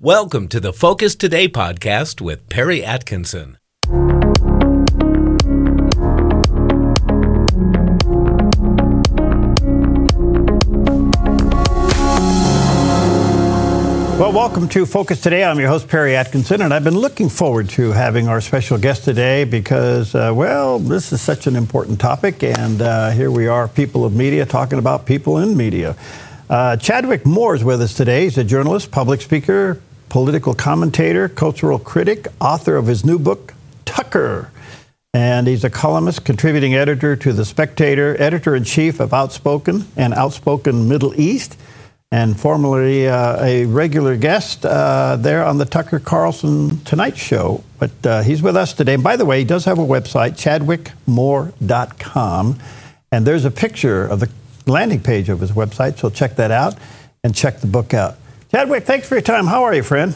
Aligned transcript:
Welcome 0.00 0.46
to 0.50 0.60
the 0.60 0.72
Focus 0.72 1.16
Today 1.16 1.48
podcast 1.48 2.20
with 2.20 2.48
Perry 2.48 2.84
Atkinson. 2.84 3.58
Well, 14.20 14.30
welcome 14.32 14.68
to 14.68 14.86
Focus 14.86 15.20
Today. 15.20 15.42
I'm 15.42 15.58
your 15.58 15.66
host, 15.66 15.88
Perry 15.88 16.14
Atkinson, 16.14 16.62
and 16.62 16.72
I've 16.72 16.84
been 16.84 16.96
looking 16.96 17.28
forward 17.28 17.68
to 17.70 17.90
having 17.90 18.28
our 18.28 18.40
special 18.40 18.78
guest 18.78 19.02
today 19.02 19.42
because, 19.42 20.14
uh, 20.14 20.32
well, 20.32 20.78
this 20.78 21.12
is 21.12 21.20
such 21.20 21.48
an 21.48 21.56
important 21.56 21.98
topic, 21.98 22.44
and 22.44 22.80
uh, 22.80 23.10
here 23.10 23.32
we 23.32 23.48
are, 23.48 23.66
people 23.66 24.04
of 24.04 24.14
media, 24.14 24.46
talking 24.46 24.78
about 24.78 25.06
people 25.06 25.38
in 25.38 25.56
media. 25.56 25.96
Uh, 26.48 26.76
Chadwick 26.76 27.26
Moore 27.26 27.56
is 27.56 27.64
with 27.64 27.82
us 27.82 27.94
today. 27.94 28.24
He's 28.24 28.38
a 28.38 28.44
journalist, 28.44 28.92
public 28.92 29.20
speaker, 29.20 29.80
political 30.08 30.54
commentator, 30.54 31.28
cultural 31.28 31.78
critic, 31.78 32.26
author 32.40 32.76
of 32.76 32.86
his 32.86 33.04
new 33.04 33.18
book, 33.18 33.54
Tucker. 33.84 34.50
And 35.14 35.46
he's 35.46 35.64
a 35.64 35.70
columnist, 35.70 36.24
contributing 36.24 36.74
editor 36.74 37.16
to 37.16 37.32
The 37.32 37.44
Spectator, 37.44 38.20
editor 38.20 38.54
in 38.54 38.64
chief 38.64 39.00
of 39.00 39.12
Outspoken 39.12 39.86
and 39.96 40.14
Outspoken 40.14 40.88
Middle 40.88 41.18
East 41.18 41.56
and 42.10 42.40
formerly 42.40 43.06
uh, 43.06 43.44
a 43.44 43.66
regular 43.66 44.16
guest 44.16 44.64
uh, 44.64 45.16
there 45.16 45.44
on 45.44 45.58
the 45.58 45.66
Tucker 45.66 45.98
Carlson 45.98 46.82
Tonight 46.84 47.18
Show. 47.18 47.62
But 47.78 48.06
uh, 48.06 48.22
he's 48.22 48.40
with 48.40 48.56
us 48.56 48.72
today. 48.72 48.94
And 48.94 49.02
by 49.02 49.16
the 49.16 49.26
way, 49.26 49.40
he 49.40 49.44
does 49.44 49.66
have 49.66 49.78
a 49.78 49.84
website, 49.84 50.38
chadwickmoore.com. 50.38 52.58
And 53.12 53.26
there's 53.26 53.44
a 53.44 53.50
picture 53.50 54.06
of 54.06 54.20
the 54.20 54.30
landing 54.66 55.02
page 55.02 55.28
of 55.28 55.40
his 55.40 55.52
website, 55.52 55.98
so 55.98 56.08
check 56.10 56.36
that 56.36 56.50
out 56.50 56.76
and 57.24 57.34
check 57.34 57.60
the 57.60 57.66
book 57.66 57.94
out. 57.94 58.16
Chadwick, 58.50 58.84
thanks 58.84 59.06
for 59.06 59.14
your 59.14 59.22
time. 59.22 59.46
How 59.46 59.64
are 59.64 59.74
you, 59.74 59.82
friend? 59.82 60.14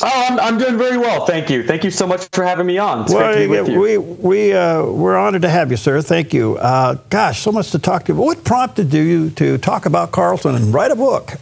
Oh, 0.00 0.26
I'm, 0.30 0.38
I'm 0.38 0.58
doing 0.58 0.78
very 0.78 0.96
well. 0.96 1.26
Thank 1.26 1.50
you. 1.50 1.66
Thank 1.66 1.82
you 1.82 1.90
so 1.90 2.06
much 2.06 2.28
for 2.32 2.44
having 2.44 2.66
me 2.66 2.78
on. 2.78 3.02
It's 3.02 3.12
well, 3.12 3.32
great 3.32 3.46
to 3.46 3.52
be 3.52 3.60
with 3.60 3.68
you. 3.68 3.80
we 3.80 3.98
we 3.98 4.52
uh, 4.52 4.84
we're 4.84 5.16
honored 5.16 5.42
to 5.42 5.48
have 5.48 5.72
you, 5.72 5.76
sir. 5.76 6.00
Thank 6.00 6.32
you. 6.32 6.56
Uh, 6.58 6.94
gosh, 7.10 7.40
so 7.40 7.50
much 7.50 7.72
to 7.72 7.80
talk 7.80 8.04
to. 8.04 8.12
you. 8.12 8.18
What 8.18 8.44
prompted 8.44 8.94
you 8.94 9.30
to 9.30 9.58
talk 9.58 9.86
about 9.86 10.12
Carlson 10.12 10.54
and 10.54 10.72
write 10.72 10.92
a 10.92 10.96
book? 10.96 11.32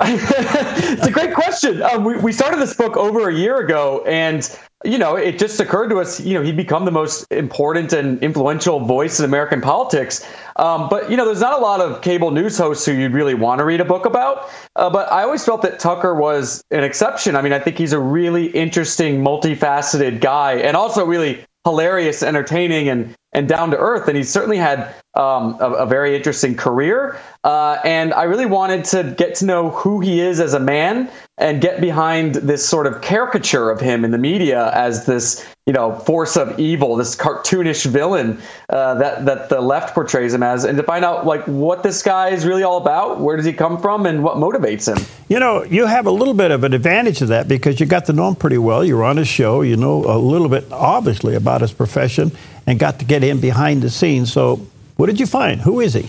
it's 0.00 1.06
a 1.06 1.10
great 1.10 1.34
question. 1.34 1.82
Uh, 1.82 1.98
we, 1.98 2.16
we 2.18 2.32
started 2.32 2.58
this 2.60 2.74
book 2.74 2.96
over 2.96 3.28
a 3.28 3.34
year 3.34 3.58
ago, 3.58 4.02
and 4.06 4.58
you 4.84 4.96
know, 4.96 5.16
it 5.16 5.38
just 5.38 5.58
occurred 5.58 5.88
to 5.88 5.98
us, 5.98 6.20
you 6.20 6.34
know, 6.34 6.42
he'd 6.42 6.56
become 6.56 6.84
the 6.84 6.92
most 6.92 7.26
important 7.32 7.92
and 7.92 8.22
influential 8.22 8.78
voice 8.78 9.18
in 9.18 9.24
American 9.24 9.60
politics. 9.60 10.24
Um, 10.54 10.88
but, 10.88 11.10
you 11.10 11.16
know, 11.16 11.24
there's 11.24 11.40
not 11.40 11.52
a 11.52 11.62
lot 11.62 11.80
of 11.80 12.00
cable 12.00 12.30
news 12.30 12.56
hosts 12.56 12.86
who 12.86 12.92
you'd 12.92 13.12
really 13.12 13.34
want 13.34 13.58
to 13.58 13.64
read 13.64 13.80
a 13.80 13.84
book 13.84 14.06
about. 14.06 14.48
Uh, 14.76 14.88
but 14.88 15.10
I 15.10 15.24
always 15.24 15.44
felt 15.44 15.62
that 15.62 15.80
Tucker 15.80 16.14
was 16.14 16.62
an 16.70 16.84
exception. 16.84 17.34
I 17.34 17.42
mean, 17.42 17.52
I 17.52 17.58
think 17.58 17.76
he's 17.76 17.92
a 17.92 17.98
really 17.98 18.46
interesting, 18.46 19.20
multifaceted 19.20 20.20
guy 20.20 20.54
and 20.54 20.76
also 20.76 21.04
really 21.04 21.44
hilarious, 21.68 22.22
entertaining, 22.22 22.88
and 22.88 23.14
and 23.32 23.46
down 23.46 23.70
to 23.70 23.76
earth. 23.76 24.08
And 24.08 24.16
he's 24.16 24.32
certainly 24.32 24.56
had 24.56 24.94
um, 25.14 25.56
a, 25.60 25.70
a, 25.70 25.86
very 25.86 26.16
interesting 26.16 26.56
career. 26.56 27.18
Uh, 27.44 27.78
and 27.84 28.14
I 28.14 28.22
really 28.22 28.46
wanted 28.46 28.84
to 28.86 29.14
get 29.18 29.34
to 29.36 29.44
know 29.44 29.70
who 29.70 30.00
he 30.00 30.20
is 30.20 30.40
as 30.40 30.54
a 30.54 30.60
man 30.60 31.10
and 31.36 31.60
get 31.60 31.80
behind 31.80 32.36
this 32.36 32.66
sort 32.66 32.86
of 32.86 33.02
caricature 33.02 33.70
of 33.70 33.80
him 33.80 34.04
in 34.04 34.12
the 34.12 34.18
media 34.18 34.72
as 34.72 35.04
this, 35.04 35.46
you 35.68 35.74
know, 35.74 35.94
force 35.94 36.38
of 36.38 36.58
evil, 36.58 36.96
this 36.96 37.14
cartoonish 37.14 37.84
villain 37.84 38.40
uh, 38.70 38.94
that 38.94 39.26
that 39.26 39.50
the 39.50 39.60
left 39.60 39.94
portrays 39.94 40.32
him 40.32 40.42
as, 40.42 40.64
and 40.64 40.78
to 40.78 40.82
find 40.82 41.04
out 41.04 41.26
like 41.26 41.44
what 41.44 41.82
this 41.82 42.02
guy 42.02 42.30
is 42.30 42.46
really 42.46 42.62
all 42.62 42.78
about, 42.78 43.20
where 43.20 43.36
does 43.36 43.44
he 43.44 43.52
come 43.52 43.78
from, 43.78 44.06
and 44.06 44.24
what 44.24 44.38
motivates 44.38 44.88
him. 44.88 45.06
You 45.28 45.38
know, 45.38 45.64
you 45.64 45.84
have 45.84 46.06
a 46.06 46.10
little 46.10 46.32
bit 46.32 46.52
of 46.52 46.64
an 46.64 46.72
advantage 46.72 47.20
of 47.20 47.28
that 47.28 47.48
because 47.48 47.80
you 47.80 47.84
got 47.84 48.06
to 48.06 48.14
know 48.14 48.28
him 48.28 48.36
pretty 48.36 48.56
well. 48.56 48.82
You're 48.82 49.04
on 49.04 49.18
his 49.18 49.28
show, 49.28 49.60
you 49.60 49.76
know 49.76 50.06
a 50.06 50.16
little 50.16 50.48
bit, 50.48 50.64
obviously, 50.72 51.34
about 51.34 51.60
his 51.60 51.74
profession, 51.74 52.32
and 52.66 52.78
got 52.78 52.98
to 53.00 53.04
get 53.04 53.22
in 53.22 53.38
behind 53.38 53.82
the 53.82 53.90
scenes. 53.90 54.32
So, 54.32 54.66
what 54.96 55.04
did 55.04 55.20
you 55.20 55.26
find? 55.26 55.60
Who 55.60 55.80
is 55.80 55.92
he? 55.92 56.08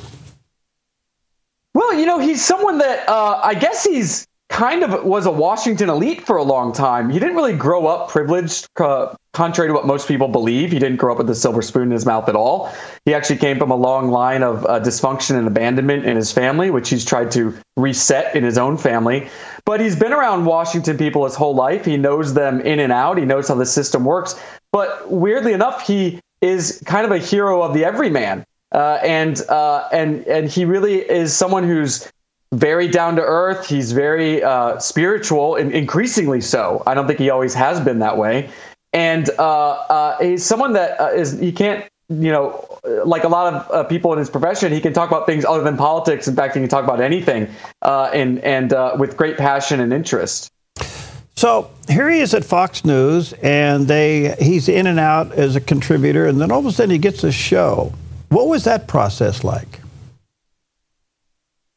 Well, 1.73 1.95
you 1.95 2.05
know, 2.05 2.19
he's 2.19 2.41
someone 2.41 2.78
that 2.78 3.09
uh, 3.09 3.41
I 3.44 3.55
guess 3.55 3.84
he's 3.84 4.25
kind 4.49 4.83
of 4.83 5.05
was 5.05 5.25
a 5.25 5.31
Washington 5.31 5.89
elite 5.89 6.25
for 6.25 6.35
a 6.35 6.43
long 6.43 6.73
time. 6.73 7.09
He 7.09 7.19
didn't 7.19 7.35
really 7.35 7.55
grow 7.55 7.85
up 7.87 8.09
privileged, 8.09 8.67
uh, 8.77 9.15
contrary 9.31 9.69
to 9.69 9.73
what 9.73 9.85
most 9.85 10.07
people 10.07 10.27
believe. 10.27 10.71
He 10.71 10.79
didn't 10.79 10.97
grow 10.97 11.13
up 11.13 11.19
with 11.19 11.29
a 11.29 11.35
silver 11.35 11.61
spoon 11.61 11.83
in 11.83 11.91
his 11.91 12.05
mouth 12.05 12.27
at 12.27 12.35
all. 12.35 12.73
He 13.05 13.13
actually 13.13 13.37
came 13.37 13.59
from 13.59 13.69
a 13.69 13.75
long 13.75 14.09
line 14.09 14.41
of 14.41 14.65
uh, 14.65 14.79
dysfunction 14.79 15.37
and 15.37 15.47
abandonment 15.47 16.05
in 16.05 16.15
his 16.15 16.31
family, 16.31 16.71
which 16.71 16.89
he's 16.89 17.05
tried 17.05 17.31
to 17.31 17.55
reset 17.77 18.35
in 18.35 18.43
his 18.43 18.57
own 18.57 18.75
family. 18.75 19.29
But 19.65 19.81
he's 19.81 19.95
been 19.95 20.13
around 20.13 20.45
Washington 20.45 20.97
people 20.97 21.25
his 21.25 21.35
whole 21.35 21.55
life. 21.55 21.85
He 21.85 21.95
knows 21.95 22.33
them 22.33 22.59
in 22.61 22.79
and 22.79 22.91
out. 22.91 23.17
He 23.17 23.25
knows 23.25 23.47
how 23.47 23.55
the 23.55 23.67
system 23.67 24.03
works. 24.03 24.35
But 24.71 25.11
weirdly 25.11 25.53
enough, 25.53 25.85
he 25.85 26.19
is 26.41 26.81
kind 26.85 27.05
of 27.05 27.11
a 27.11 27.19
hero 27.19 27.61
of 27.61 27.73
the 27.75 27.85
everyman. 27.85 28.45
Uh, 28.71 28.99
and 29.03 29.41
uh, 29.49 29.87
and 29.91 30.25
and 30.27 30.47
he 30.47 30.63
really 30.66 30.97
is 30.97 31.35
someone 31.35 31.63
who's 31.63 32.11
very 32.53 32.87
down 32.87 33.15
to 33.15 33.21
earth. 33.21 33.67
He's 33.67 33.91
very 33.91 34.43
uh, 34.43 34.79
spiritual, 34.79 35.55
and 35.55 35.71
increasingly 35.71 36.41
so. 36.41 36.83
I 36.87 36.93
don't 36.93 37.07
think 37.07 37.19
he 37.19 37.29
always 37.29 37.53
has 37.53 37.79
been 37.79 37.99
that 37.99 38.17
way. 38.17 38.49
And 38.93 39.29
uh, 39.37 39.69
uh, 39.69 40.19
he's 40.19 40.43
someone 40.43 40.73
that 40.73 40.99
uh, 40.99 41.11
is 41.13 41.39
he 41.39 41.51
can't 41.51 41.85
you 42.09 42.31
know 42.31 42.65
like 43.05 43.23
a 43.23 43.27
lot 43.27 43.53
of 43.53 43.71
uh, 43.71 43.83
people 43.83 44.11
in 44.13 44.17
his 44.17 44.31
profession 44.31 44.71
he 44.71 44.81
can 44.81 44.93
talk 44.93 45.09
about 45.09 45.27
things 45.27 45.45
other 45.45 45.63
than 45.63 45.77
politics 45.77 46.27
in 46.27 46.35
fact 46.35 46.55
he 46.55 46.59
can 46.59 46.67
talk 46.67 46.83
about 46.83 46.99
anything 46.99 47.47
uh, 47.83 48.09
and 48.11 48.39
and 48.39 48.73
with 48.99 49.16
great 49.16 49.37
passion 49.37 49.79
and 49.79 49.93
interest 49.93 50.49
so 51.39 51.71
here 51.87 52.09
he 52.09 52.19
is 52.19 52.33
at 52.33 52.43
Fox 52.43 52.83
News, 52.83 53.31
and 53.41 53.87
they 53.87 54.35
he's 54.41 54.67
in 54.67 54.87
and 54.87 54.99
out 54.99 55.31
as 55.31 55.55
a 55.55 55.61
contributor, 55.61 56.25
and 56.25 56.41
then 56.41 56.51
all 56.51 56.59
of 56.59 56.66
a 56.66 56.71
sudden 56.73 56.91
he 56.91 56.97
gets 56.97 57.23
a 57.23 57.31
show. 57.31 57.93
What 58.27 58.49
was 58.49 58.66
that 58.66 58.89
process 58.89 59.41
like? 59.41 59.79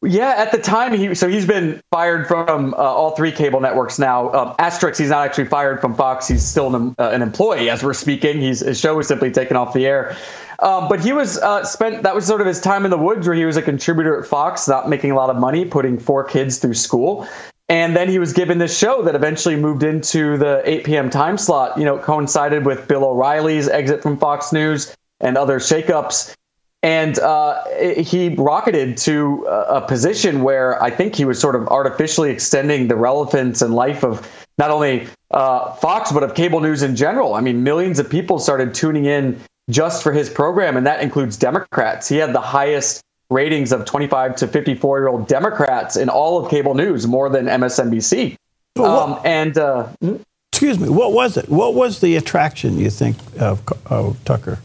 Yeah, 0.05 0.35
at 0.37 0.51
the 0.51 0.59
time, 0.59 0.93
he 0.93 1.15
so 1.15 1.29
he's 1.29 1.47
been 1.47 1.81
fired 1.93 2.27
from 2.27 2.75
uh, 2.75 2.79
all 2.79 3.15
three 3.15 3.31
cable 3.31 3.61
networks 3.61 4.01
now. 4.01 4.33
Um, 4.33 4.57
Asterix, 4.57 4.99
he's 4.99 5.11
not 5.11 5.25
actually 5.25 5.45
fired 5.45 5.81
from 5.81 5.95
Fox; 5.95 6.27
he's 6.27 6.45
still 6.45 6.75
an, 6.75 6.97
uh, 6.99 7.11
an 7.11 7.23
employee 7.23 7.71
as 7.71 7.85
we're 7.85 7.95
speaking. 7.95 8.41
He's, 8.41 8.61
his 8.61 8.81
show 8.81 8.97
was 8.97 9.07
simply 9.07 9.31
taken 9.31 9.57
off 9.57 9.75
the 9.75 9.87
air. 9.87 10.17
Um, 10.59 10.89
but 10.89 11.01
he 11.01 11.13
was 11.13 11.39
uh, 11.39 11.65
spent 11.65 12.03
that 12.03 12.17
was 12.17 12.27
sort 12.27 12.41
of 12.41 12.49
his 12.49 12.61
time 12.61 12.85
in 12.85 12.91
the 12.91 12.99
woods, 12.99 13.29
where 13.29 13.37
he 13.37 13.45
was 13.45 13.57
a 13.57 13.63
contributor 13.63 14.21
at 14.21 14.27
Fox, 14.27 14.67
not 14.67 14.89
making 14.89 15.13
a 15.13 15.15
lot 15.15 15.31
of 15.31 15.37
money, 15.37 15.65
putting 15.65 16.01
four 16.01 16.25
kids 16.25 16.59
through 16.59 16.75
school. 16.75 17.29
And 17.69 17.95
then 17.95 18.09
he 18.09 18.19
was 18.19 18.33
given 18.33 18.59
this 18.59 18.77
show 18.77 19.03
that 19.03 19.15
eventually 19.15 19.55
moved 19.55 19.85
into 19.85 20.37
the 20.37 20.63
8 20.65 20.85
p.m. 20.85 21.11
time 21.11 21.39
slot. 21.39 21.79
You 21.79 21.85
know, 21.85 21.99
coincided 21.99 22.67
with 22.67 22.89
Bill 22.89 23.05
O'Reilly's 23.05 23.69
exit 23.69 24.03
from 24.03 24.19
Fox 24.19 24.53
News 24.53 24.97
and 25.21 25.39
other 25.39 25.61
shakeups 25.61 26.35
and 26.83 27.19
uh, 27.21 27.65
he 27.79 28.31
rocketed 28.35 28.97
to 28.99 29.45
a 29.47 29.81
position 29.81 30.43
where 30.43 30.83
I 30.83 30.91
think 30.91 31.15
he 31.15 31.25
was 31.25 31.39
sort 31.39 31.55
of 31.55 31.69
artificially 31.69 32.31
extending 32.31 32.89
the 32.89 32.97
relevance 32.97 33.63
and 33.63 33.73
life 33.73 34.03
of 34.03 34.29
not 34.59 34.71
only 34.71 35.07
uh, 35.31 35.73
Fox 35.75 36.11
but 36.11 36.25
of 36.25 36.35
cable 36.35 36.61
news 36.61 36.83
in 36.83 36.97
general. 36.97 37.35
I 37.35 37.41
mean, 37.41 37.63
millions 37.63 37.99
of 38.01 38.11
people 38.11 38.39
started 38.41 38.75
tuning 38.75 39.05
in 39.05 39.41
just 39.71 40.03
for 40.03 40.13
his 40.13 40.29
program, 40.29 40.77
and 40.77 40.85
that 40.87 41.01
includes 41.01 41.37
Democrats. 41.37 42.09
He 42.09 42.17
had 42.17 42.35
the 42.35 42.41
highest 42.41 43.01
ratings 43.31 43.73
of 43.73 43.85
25 43.85 44.37
to 44.37 44.49
54 44.49 44.99
year 44.99 45.09
old 45.09 45.29
Democrats 45.29 45.97
in 45.97 46.09
all 46.09 46.45
of 46.45 46.51
cable 46.51 46.75
news, 46.75 47.07
more 47.07 47.29
than 47.29 47.47
MSNBC. 47.47 48.37
Um, 48.77 49.21
and 49.25 49.57
uh, 49.57 49.85
hmm? 50.01 50.17
excuse 50.51 50.79
me, 50.79 50.89
what 50.89 51.13
was 51.13 51.37
it? 51.37 51.49
What 51.49 51.75
was 51.75 52.01
the 52.01 52.17
attraction 52.17 52.79
you 52.79 52.91
think 52.91 53.19
of, 53.41 53.63
of 53.87 54.23
Tucker? 54.25 54.59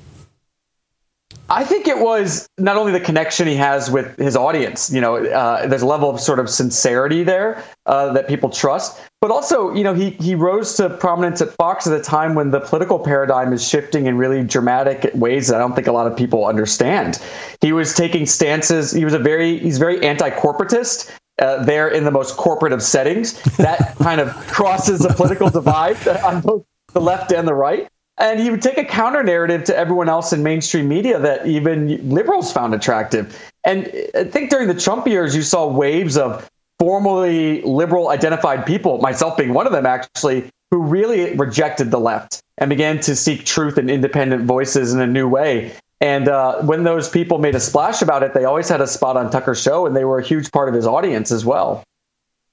I 1.49 1.63
think 1.63 1.87
it 1.87 1.99
was 1.99 2.49
not 2.57 2.75
only 2.75 2.91
the 2.91 2.99
connection 2.99 3.47
he 3.47 3.55
has 3.55 3.89
with 3.89 4.17
his 4.17 4.35
audience, 4.35 4.91
you 4.91 4.99
know, 4.99 5.25
uh, 5.25 5.65
there's 5.65 5.81
a 5.81 5.85
level 5.85 6.09
of 6.09 6.19
sort 6.19 6.39
of 6.39 6.49
sincerity 6.49 7.23
there 7.23 7.63
uh, 7.85 8.11
that 8.13 8.27
people 8.27 8.49
trust, 8.49 9.01
but 9.21 9.31
also, 9.31 9.73
you 9.73 9.83
know, 9.83 9.93
he, 9.93 10.11
he 10.11 10.35
rose 10.35 10.75
to 10.75 10.89
prominence 10.89 11.41
at 11.41 11.49
Fox 11.51 11.87
at 11.87 11.97
a 11.97 12.03
time 12.03 12.35
when 12.35 12.51
the 12.51 12.59
political 12.59 12.99
paradigm 12.99 13.53
is 13.53 13.65
shifting 13.65 14.07
in 14.07 14.17
really 14.17 14.43
dramatic 14.43 15.09
ways 15.13 15.47
that 15.47 15.55
I 15.55 15.59
don't 15.59 15.73
think 15.73 15.87
a 15.87 15.93
lot 15.93 16.05
of 16.05 16.17
people 16.17 16.45
understand. 16.45 17.21
He 17.61 17.71
was 17.71 17.93
taking 17.93 18.25
stances. 18.25 18.91
He 18.91 19.05
was 19.05 19.13
a 19.13 19.19
very, 19.19 19.57
he's 19.57 19.77
very 19.77 20.05
anti-corporatist. 20.05 21.11
Uh, 21.39 21.63
there 21.63 21.87
in 21.87 22.03
the 22.03 22.09
most 22.09 22.35
corporate 22.35 22.73
of 22.73 22.81
settings, 22.81 23.39
that 23.57 23.95
kind 23.99 24.19
of 24.19 24.33
crosses 24.47 25.01
the 25.01 25.09
political 25.09 25.51
divide 25.51 26.07
on 26.25 26.41
both 26.41 26.65
the 26.93 26.99
left 26.99 27.31
and 27.31 27.47
the 27.47 27.53
right 27.53 27.87
and 28.17 28.39
he 28.39 28.49
would 28.49 28.61
take 28.61 28.77
a 28.77 28.83
counter 28.83 29.23
narrative 29.23 29.63
to 29.65 29.77
everyone 29.77 30.09
else 30.09 30.33
in 30.33 30.43
mainstream 30.43 30.87
media 30.87 31.19
that 31.19 31.45
even 31.45 32.09
liberals 32.09 32.51
found 32.51 32.73
attractive. 32.73 33.39
And 33.63 33.91
I 34.15 34.23
think 34.23 34.49
during 34.49 34.67
the 34.67 34.79
Trump 34.79 35.07
years, 35.07 35.35
you 35.35 35.43
saw 35.43 35.67
waves 35.67 36.17
of 36.17 36.49
formerly 36.79 37.61
liberal 37.63 38.09
identified 38.09 38.65
people, 38.65 38.99
myself 38.99 39.37
being 39.37 39.53
one 39.53 39.65
of 39.65 39.73
them 39.73 39.85
actually, 39.85 40.49
who 40.71 40.81
really 40.81 41.35
rejected 41.35 41.91
the 41.91 41.99
left 41.99 42.41
and 42.57 42.69
began 42.69 42.99
to 43.01 43.15
seek 43.15 43.45
truth 43.45 43.77
and 43.77 43.89
independent 43.89 44.45
voices 44.45 44.93
in 44.93 44.99
a 44.99 45.07
new 45.07 45.27
way. 45.27 45.73
And 45.99 46.27
uh, 46.27 46.61
when 46.61 46.83
those 46.83 47.09
people 47.09 47.39
made 47.39 47.55
a 47.55 47.59
splash 47.59 48.01
about 48.01 48.21
it, 48.21 48.33
they 48.33 48.45
always 48.45 48.69
had 48.69 48.81
a 48.81 48.87
spot 48.87 49.17
on 49.17 49.31
Tucker's 49.31 49.61
show, 49.61 49.87
and 49.87 49.95
they 49.95 50.05
were 50.05 50.19
a 50.19 50.23
huge 50.23 50.51
part 50.51 50.69
of 50.69 50.75
his 50.75 50.85
audience 50.85 51.31
as 51.31 51.43
well. 51.43 51.83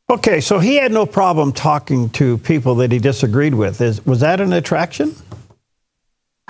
Okay, 0.09 0.41
so 0.41 0.59
he 0.59 0.77
had 0.77 0.93
no 0.93 1.07
problem 1.07 1.53
talking 1.53 2.09
to 2.11 2.39
people 2.39 2.75
that 2.77 2.93
he 2.93 2.99
disagreed 2.99 3.55
with. 3.55 3.81
Is, 3.81 4.05
was 4.07 4.21
that 4.21 4.41
an 4.41 4.53
attraction? 4.53 5.15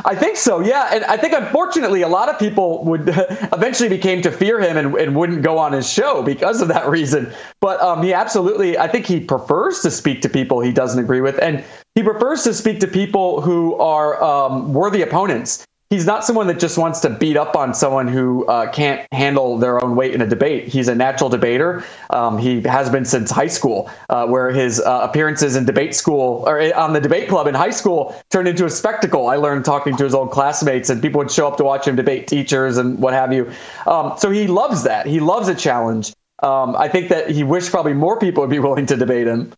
I 0.04 0.16
think 0.16 0.36
so, 0.36 0.60
yeah. 0.60 0.90
And 0.92 1.04
I 1.04 1.16
think 1.16 1.34
unfortunately, 1.34 2.02
a 2.02 2.08
lot 2.08 2.28
of 2.28 2.38
people 2.38 2.84
would 2.84 3.08
eventually 3.52 3.88
became 3.88 4.22
to 4.22 4.30
fear 4.32 4.60
him 4.60 4.76
and, 4.76 4.94
and, 4.96 5.14
wouldn't 5.14 5.42
go 5.42 5.56
on 5.56 5.72
his 5.72 5.88
show 5.88 6.22
because 6.22 6.60
of 6.60 6.68
that 6.68 6.88
reason. 6.88 7.32
But 7.60 7.80
um, 7.80 8.02
he 8.02 8.12
absolutely, 8.12 8.76
I 8.76 8.88
think 8.88 9.06
he 9.06 9.20
prefers 9.20 9.80
to 9.82 9.90
speak 9.90 10.20
to 10.22 10.28
people 10.28 10.60
he 10.60 10.72
doesn't 10.72 10.98
agree 10.98 11.20
with. 11.20 11.38
And 11.38 11.64
he 11.94 12.02
prefers 12.02 12.42
to 12.42 12.52
speak 12.52 12.80
to 12.80 12.88
people 12.88 13.40
who 13.40 13.76
are 13.76 14.22
um, 14.22 14.74
worthy 14.74 15.00
opponents 15.00 15.64
he's 15.94 16.06
not 16.06 16.24
someone 16.24 16.48
that 16.48 16.58
just 16.58 16.76
wants 16.76 16.98
to 17.00 17.10
beat 17.10 17.36
up 17.36 17.54
on 17.54 17.72
someone 17.72 18.08
who 18.08 18.44
uh, 18.46 18.70
can't 18.72 19.06
handle 19.12 19.58
their 19.58 19.82
own 19.82 19.94
weight 19.94 20.12
in 20.12 20.20
a 20.20 20.26
debate. 20.26 20.66
He's 20.66 20.88
a 20.88 20.94
natural 20.94 21.30
debater. 21.30 21.84
Um, 22.10 22.36
he 22.36 22.60
has 22.62 22.90
been 22.90 23.04
since 23.04 23.30
high 23.30 23.46
school, 23.46 23.88
uh, 24.10 24.26
where 24.26 24.50
his 24.50 24.80
uh, 24.80 25.00
appearances 25.02 25.54
in 25.54 25.64
debate 25.64 25.94
school 25.94 26.42
or 26.48 26.60
uh, 26.60 26.72
on 26.74 26.92
the 26.92 27.00
debate 27.00 27.28
club 27.28 27.46
in 27.46 27.54
high 27.54 27.70
school 27.70 28.14
turned 28.30 28.48
into 28.48 28.64
a 28.64 28.70
spectacle. 28.70 29.28
I 29.28 29.36
learned 29.36 29.64
talking 29.64 29.96
to 29.96 30.04
his 30.04 30.14
old 30.14 30.32
classmates, 30.32 30.90
and 30.90 31.00
people 31.00 31.18
would 31.18 31.30
show 31.30 31.46
up 31.46 31.56
to 31.58 31.64
watch 31.64 31.86
him 31.86 31.94
debate 31.94 32.26
teachers 32.26 32.76
and 32.76 32.98
what 32.98 33.14
have 33.14 33.32
you. 33.32 33.52
Um, 33.86 34.14
so 34.18 34.30
he 34.30 34.48
loves 34.48 34.82
that. 34.82 35.06
He 35.06 35.20
loves 35.20 35.48
a 35.48 35.54
challenge. 35.54 36.12
Um, 36.42 36.74
I 36.76 36.88
think 36.88 37.08
that 37.10 37.30
he 37.30 37.44
wished 37.44 37.70
probably 37.70 37.94
more 37.94 38.18
people 38.18 38.40
would 38.42 38.50
be 38.50 38.58
willing 38.68 38.86
to 38.86 38.96
debate 38.96 39.28
him. 39.28 39.52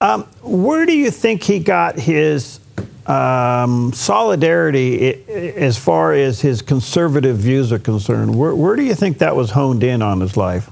Um, 0.00 0.24
where 0.42 0.84
do 0.84 0.92
you 0.92 1.10
think 1.10 1.44
he 1.44 1.60
got 1.60 1.98
his 1.98 2.58
um, 3.06 3.92
solidarity 3.92 5.24
as 5.56 5.78
far 5.78 6.12
as 6.12 6.40
his 6.40 6.62
conservative 6.62 7.36
views 7.36 7.72
are 7.72 7.78
concerned? 7.78 8.34
Where, 8.34 8.54
where 8.54 8.76
do 8.76 8.82
you 8.82 8.94
think 8.94 9.18
that 9.18 9.36
was 9.36 9.50
honed 9.50 9.82
in 9.82 10.02
on 10.02 10.20
his 10.20 10.36
life? 10.36 10.70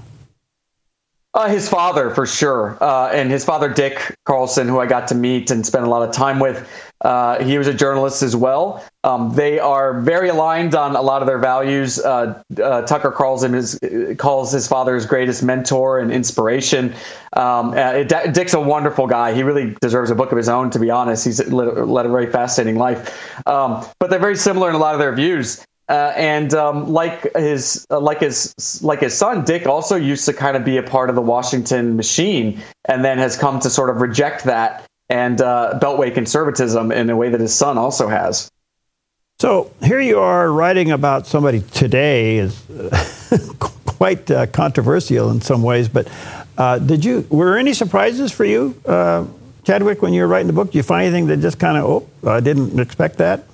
Uh, 1.35 1.49
his 1.49 1.67
father, 1.67 2.11
for 2.11 2.27
sure, 2.27 2.77
uh, 2.83 3.09
and 3.09 3.31
his 3.31 3.43
father 3.43 3.67
Dick 3.73 4.15
Carlson, 4.27 4.69
who 4.69 4.79
I 4.79 4.87
got 4.87 5.09
to 5.09 5.15
meet 5.15 5.51
and 5.51 5.65
spend 5.65 5.87
a 5.87 5.89
lot 5.89 6.07
of 6.07 6.15
time 6.15 6.39
with. 6.39 6.69
Uh, 7.01 7.43
he 7.43 7.57
was 7.57 7.67
a 7.67 7.73
journalist 7.73 8.23
as 8.23 8.37
well. 8.37 8.85
Um, 9.03 9.35
they 9.35 9.59
are 9.59 9.99
very 10.03 10.29
aligned 10.29 10.75
on 10.75 10.95
a 10.95 11.01
lot 11.01 11.23
of 11.23 11.27
their 11.27 11.39
values. 11.39 11.99
Uh, 11.99 12.41
uh, 12.63 12.83
Tucker 12.83 13.11
calls 13.11 13.43
his 13.43 13.79
calls 14.19 14.53
his 14.53 14.69
father 14.69 14.95
his 14.95 15.07
greatest 15.07 15.43
mentor 15.43 15.99
and 16.01 16.13
inspiration. 16.13 16.95
Um, 17.33 17.71
uh, 17.71 18.03
Dick's 18.03 18.53
a 18.53 18.61
wonderful 18.61 19.07
guy. 19.07 19.33
He 19.33 19.43
really 19.43 19.75
deserves 19.81 20.11
a 20.11 20.15
book 20.15 20.33
of 20.33 20.37
his 20.37 20.51
own. 20.51 20.69
To 20.71 20.79
be 20.79 20.91
honest, 20.91 21.25
he's 21.25 21.45
led, 21.51 21.79
led 21.79 22.05
a 22.05 22.11
very 22.11 22.31
fascinating 22.31 22.79
life. 22.79 23.47
Um, 23.47 23.85
but 23.99 24.11
they're 24.11 24.19
very 24.21 24.37
similar 24.37 24.69
in 24.69 24.75
a 24.75 24.79
lot 24.79 24.95
of 24.95 25.01
their 25.01 25.15
views. 25.15 25.65
Uh, 25.93 26.11
and 26.17 26.55
um, 26.55 26.91
like 26.91 27.31
his 27.37 27.87
uh, 27.91 28.01
like 28.01 28.21
his 28.21 28.55
like 28.83 29.01
his 29.01 29.13
son 29.13 29.45
Dick 29.45 29.67
also 29.67 29.95
used 29.95 30.25
to 30.25 30.33
kind 30.33 30.57
of 30.57 30.65
be 30.65 30.79
a 30.79 30.83
part 30.83 31.11
of 31.11 31.17
the 31.17 31.21
Washington 31.21 31.97
machine, 31.97 32.63
and 32.87 33.05
then 33.05 33.19
has 33.19 33.37
come 33.37 33.61
to 33.61 33.69
sort 33.69 33.91
of 33.91 34.01
reject 34.01 34.45
that 34.45 34.87
and 35.11 35.43
uh, 35.43 35.79
beltway 35.83 36.15
conservatism 36.15 36.91
in 36.93 37.11
a 37.11 37.17
way 37.17 37.29
that 37.29 37.41
his 37.41 37.55
son 37.55 37.77
also 37.77 38.09
has. 38.09 38.51
So 39.39 39.71
here 39.85 40.01
you 40.01 40.19
are 40.19 40.51
writing 40.51 40.93
about 40.93 41.27
somebody 41.27 41.61
today 41.61 42.39
is 42.39 42.59
quite 43.59 44.31
uh, 44.31 44.47
controversial 44.47 45.31
in 45.31 45.43
some 45.43 45.63
ways, 45.63 45.91
but 45.91 46.09
uh, 46.57 46.79
did 46.79 47.05
you 47.05 47.27
were 47.29 47.59
any 47.59 47.75
surprises 47.75 48.33
for 48.33 48.47
you, 48.47 48.75
uh, 48.87 49.27
Chadwick, 49.65 50.01
when 50.01 50.15
you 50.15 50.23
were 50.23 50.29
writing 50.29 50.47
the 50.47 50.55
book? 50.55 50.69
Did 50.69 50.77
you 50.77 50.85
find 50.85 51.05
anything 51.05 51.27
that 51.27 51.41
just 51.41 51.59
kind 51.59 51.77
of 51.77 51.85
oh 51.85 52.09
I 52.27 52.41
didn't 52.41 52.81
expect 52.81 53.19
that? 53.19 53.45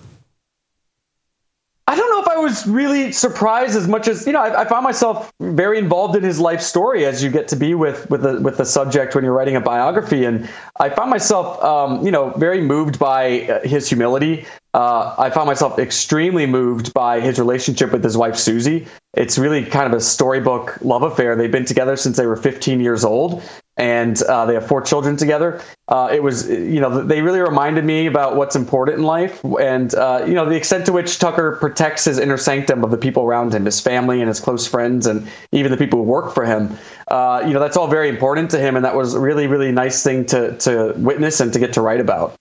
I 2.27 2.37
was 2.37 2.67
really 2.67 3.13
surprised 3.13 3.77
as 3.77 3.87
much 3.87 4.09
as 4.09 4.27
you 4.27 4.33
know. 4.33 4.41
I, 4.41 4.63
I, 4.63 4.65
found 4.65 4.85
myself 4.85 5.33
very 5.41 5.79
involved 5.79 6.17
in 6.17 6.23
his 6.23 6.41
life 6.41 6.61
story 6.61 7.05
as 7.05 7.23
you 7.23 7.31
get 7.31 7.49
to 7.49 7.57
be 7.57 7.75
with 7.75 8.09
with 8.11 8.23
the 8.23 8.41
with 8.41 8.57
the 8.57 8.65
subject 8.65 9.15
when 9.15 9.25
you're 9.25 9.33
writing 9.33 9.57
a 9.57 9.61
biography, 9.61 10.25
and 10.25 10.49
I 10.81 10.91
found 10.91 11.11
myself 11.11 11.63
um, 11.63 12.05
you 12.05 12.11
know 12.11 12.31
very 12.31 12.61
moved 12.61 12.99
by 12.99 13.43
uh, 13.43 13.61
his 13.67 13.89
humility. 13.89 14.47
Uh, 14.75 15.15
I 15.19 15.31
found 15.31 15.47
myself 15.47 15.79
extremely 15.79 16.47
moved 16.47 16.93
by 16.95 17.21
his 17.21 17.39
relationship 17.39 17.93
with 17.93 18.05
his 18.05 18.17
wife 18.17 18.37
Susie. 18.37 18.87
It's 19.15 19.39
really 19.39 19.65
kind 19.65 19.87
of 19.87 19.99
a 19.99 20.01
storybook 20.01 20.79
love 20.83 21.03
affair. 21.03 21.35
They've 21.37 21.51
been 21.51 21.65
together 21.65 21.97
since 21.97 22.17
they 22.17 22.27
were 22.27 22.37
15 22.37 22.81
years 22.81 23.05
old, 23.05 23.43
and 23.79 24.21
uh, 24.25 24.45
they 24.45 24.55
have 24.55 24.67
four 24.67 24.83
children 24.83 25.17
together. 25.17 25.63
Uh, 25.87 26.11
it 26.13 26.23
was, 26.23 26.51
you 26.51 26.81
know, 26.81 27.03
they 27.03 27.23
really 27.23 27.41
reminded 27.41 27.85
me 27.85 28.07
about 28.07 28.35
what's 28.37 28.57
important 28.57 28.99
in 28.99 29.05
life, 29.05 29.43
and 29.61 29.95
uh, 29.95 30.25
you 30.27 30.35
know, 30.35 30.45
the 30.45 30.57
extent 30.57 30.85
to 30.85 30.93
which 30.93 31.19
Tucker 31.19 31.57
protects 31.61 32.05
his 32.05 32.19
inner 32.19 32.37
sanctum 32.37 32.85
of 32.85 32.91
the 32.91 32.99
people 32.99 33.23
around 33.23 33.55
him, 33.55 33.65
his 33.65 33.81
family 33.81 34.21
and 34.21 34.29
his 34.29 34.41
close 34.41 34.67
friends, 34.67 35.07
and 35.07 35.27
even 35.53 35.71
the 35.71 35.79
people 35.79 36.01
who 36.01 36.05
work 36.05 36.35
for 36.35 36.45
him. 36.45 36.77
Uh, 37.07 37.43
you 37.47 37.55
know, 37.55 37.61
that's 37.61 37.77
all 37.77 37.87
very 37.87 38.09
important 38.09 38.51
to 38.51 38.59
him, 38.59 38.75
and 38.75 38.85
that 38.85 38.97
was 38.97 39.15
a 39.15 39.21
really, 39.21 39.47
really 39.47 39.73
nice 39.73 40.03
thing 40.03 40.27
to 40.27 40.59
to 40.59 40.93
witness 40.97 41.41
and 41.41 41.53
to 41.53 41.59
get 41.59 41.73
to 41.75 41.81
write 41.81 42.01
about. 42.01 42.35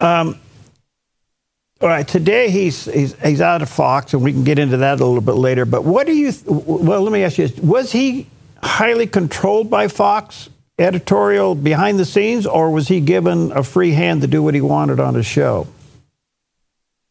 Um. 0.00 0.40
All 1.80 1.88
right, 1.88 2.06
today 2.06 2.48
he's, 2.48 2.86
he's 2.86 3.20
he's 3.20 3.40
out 3.42 3.60
of 3.60 3.68
Fox, 3.68 4.14
and 4.14 4.22
we 4.22 4.32
can 4.32 4.44
get 4.44 4.58
into 4.58 4.78
that 4.78 5.00
a 5.00 5.04
little 5.04 5.20
bit 5.20 5.34
later. 5.34 5.66
But 5.66 5.84
what 5.84 6.06
do 6.06 6.14
you? 6.14 6.32
Well, 6.46 7.02
let 7.02 7.12
me 7.12 7.24
ask 7.24 7.36
you: 7.36 7.50
Was 7.62 7.92
he 7.92 8.28
highly 8.64 9.06
controlled 9.06 9.70
by 9.70 9.88
Fox 9.88 10.48
editorial 10.78 11.54
behind 11.54 11.98
the 11.98 12.04
scenes, 12.04 12.46
or 12.46 12.70
was 12.70 12.88
he 12.88 13.00
given 13.00 13.52
a 13.52 13.62
free 13.62 13.92
hand 13.92 14.22
to 14.22 14.26
do 14.26 14.42
what 14.42 14.54
he 14.54 14.60
wanted 14.60 14.98
on 14.98 15.14
his 15.14 15.26
show? 15.26 15.66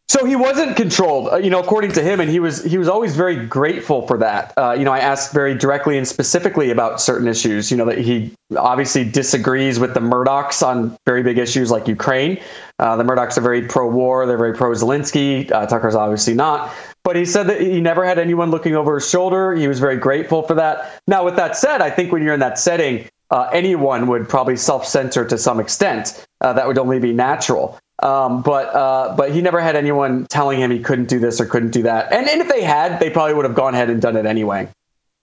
So 0.09 0.25
he 0.25 0.35
wasn't 0.35 0.75
controlled, 0.75 1.29
uh, 1.31 1.37
you 1.37 1.49
know, 1.49 1.59
according 1.59 1.93
to 1.93 2.03
him, 2.03 2.19
and 2.19 2.29
he 2.29 2.39
was 2.39 2.63
he 2.63 2.77
was 2.77 2.89
always 2.89 3.15
very 3.15 3.47
grateful 3.47 4.05
for 4.05 4.17
that. 4.17 4.53
Uh, 4.57 4.75
you 4.77 4.83
know, 4.83 4.91
I 4.91 4.99
asked 4.99 5.33
very 5.33 5.55
directly 5.55 5.97
and 5.97 6.07
specifically 6.07 6.71
about 6.71 6.99
certain 6.99 7.27
issues. 7.27 7.71
You 7.71 7.77
know, 7.77 7.85
that 7.85 7.97
he 7.97 8.33
obviously 8.55 9.09
disagrees 9.09 9.79
with 9.79 9.93
the 9.93 10.01
Murdochs 10.01 10.61
on 10.61 10.95
very 11.07 11.23
big 11.23 11.37
issues 11.37 11.71
like 11.71 11.87
Ukraine. 11.87 12.39
Uh, 12.79 12.97
the 12.97 13.03
Murdochs 13.03 13.37
are 13.37 13.41
very 13.41 13.65
pro-war; 13.65 14.25
they're 14.25 14.37
very 14.37 14.53
pro-Zelensky. 14.53 15.49
Uh, 15.51 15.65
Tucker's 15.65 15.95
obviously 15.95 16.33
not. 16.33 16.71
But 17.03 17.17
he 17.17 17.25
said 17.25 17.47
that 17.47 17.59
he 17.59 17.81
never 17.81 18.05
had 18.05 18.17
anyone 18.17 18.49
looking 18.49 18.75
over 18.75 18.95
his 18.95 19.09
shoulder. 19.09 19.53
He 19.53 19.67
was 19.67 19.79
very 19.79 19.97
grateful 19.97 20.43
for 20.43 20.53
that. 20.53 21.01
Now, 21.05 21.25
with 21.25 21.35
that 21.35 21.57
said, 21.57 21.81
I 21.81 21.89
think 21.89 22.11
when 22.13 22.23
you're 22.23 22.33
in 22.33 22.39
that 22.39 22.57
setting, 22.57 23.09
uh, 23.29 23.49
anyone 23.51 24.07
would 24.07 24.29
probably 24.29 24.55
self-censor 24.55 25.25
to 25.25 25.37
some 25.37 25.59
extent. 25.59 26.25
Uh, 26.39 26.53
that 26.53 26.65
would 26.65 26.77
only 26.77 26.99
be 26.99 27.11
natural. 27.11 27.77
Um, 28.01 28.41
but 28.41 28.73
uh, 28.73 29.15
but 29.15 29.31
he 29.31 29.41
never 29.41 29.61
had 29.61 29.75
anyone 29.75 30.25
telling 30.27 30.59
him 30.59 30.71
he 30.71 30.79
couldn't 30.79 31.07
do 31.07 31.19
this 31.19 31.39
or 31.39 31.45
couldn't 31.45 31.71
do 31.71 31.83
that. 31.83 32.11
And, 32.11 32.27
and 32.27 32.41
if 32.41 32.49
they 32.49 32.61
had, 32.61 32.99
they 32.99 33.09
probably 33.09 33.33
would 33.33 33.45
have 33.45 33.55
gone 33.55 33.75
ahead 33.75 33.89
and 33.89 34.01
done 34.01 34.17
it 34.17 34.25
anyway. 34.25 34.67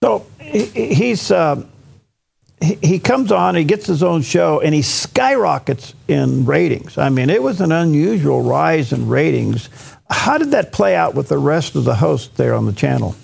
So 0.03 0.25
he's 0.39 1.31
uh, 1.31 1.63
he 2.59 2.99
comes 2.99 3.31
on, 3.31 3.55
he 3.55 3.63
gets 3.63 3.87
his 3.87 4.03
own 4.03 4.21
show, 4.21 4.61
and 4.61 4.73
he 4.73 4.81
skyrockets 4.81 5.93
in 6.07 6.45
ratings. 6.45 6.97
I 6.97 7.09
mean, 7.09 7.29
it 7.29 7.43
was 7.43 7.59
an 7.59 7.71
unusual 7.71 8.41
rise 8.41 8.93
in 8.93 9.07
ratings 9.07 9.69
how 10.11 10.37
did 10.37 10.51
that 10.51 10.71
play 10.71 10.95
out 10.95 11.15
with 11.15 11.29
the 11.29 11.37
rest 11.37 11.75
of 11.75 11.85
the 11.85 11.95
hosts 11.95 12.29
there 12.35 12.53
on 12.53 12.65
the 12.65 12.73
channel? 12.73 13.15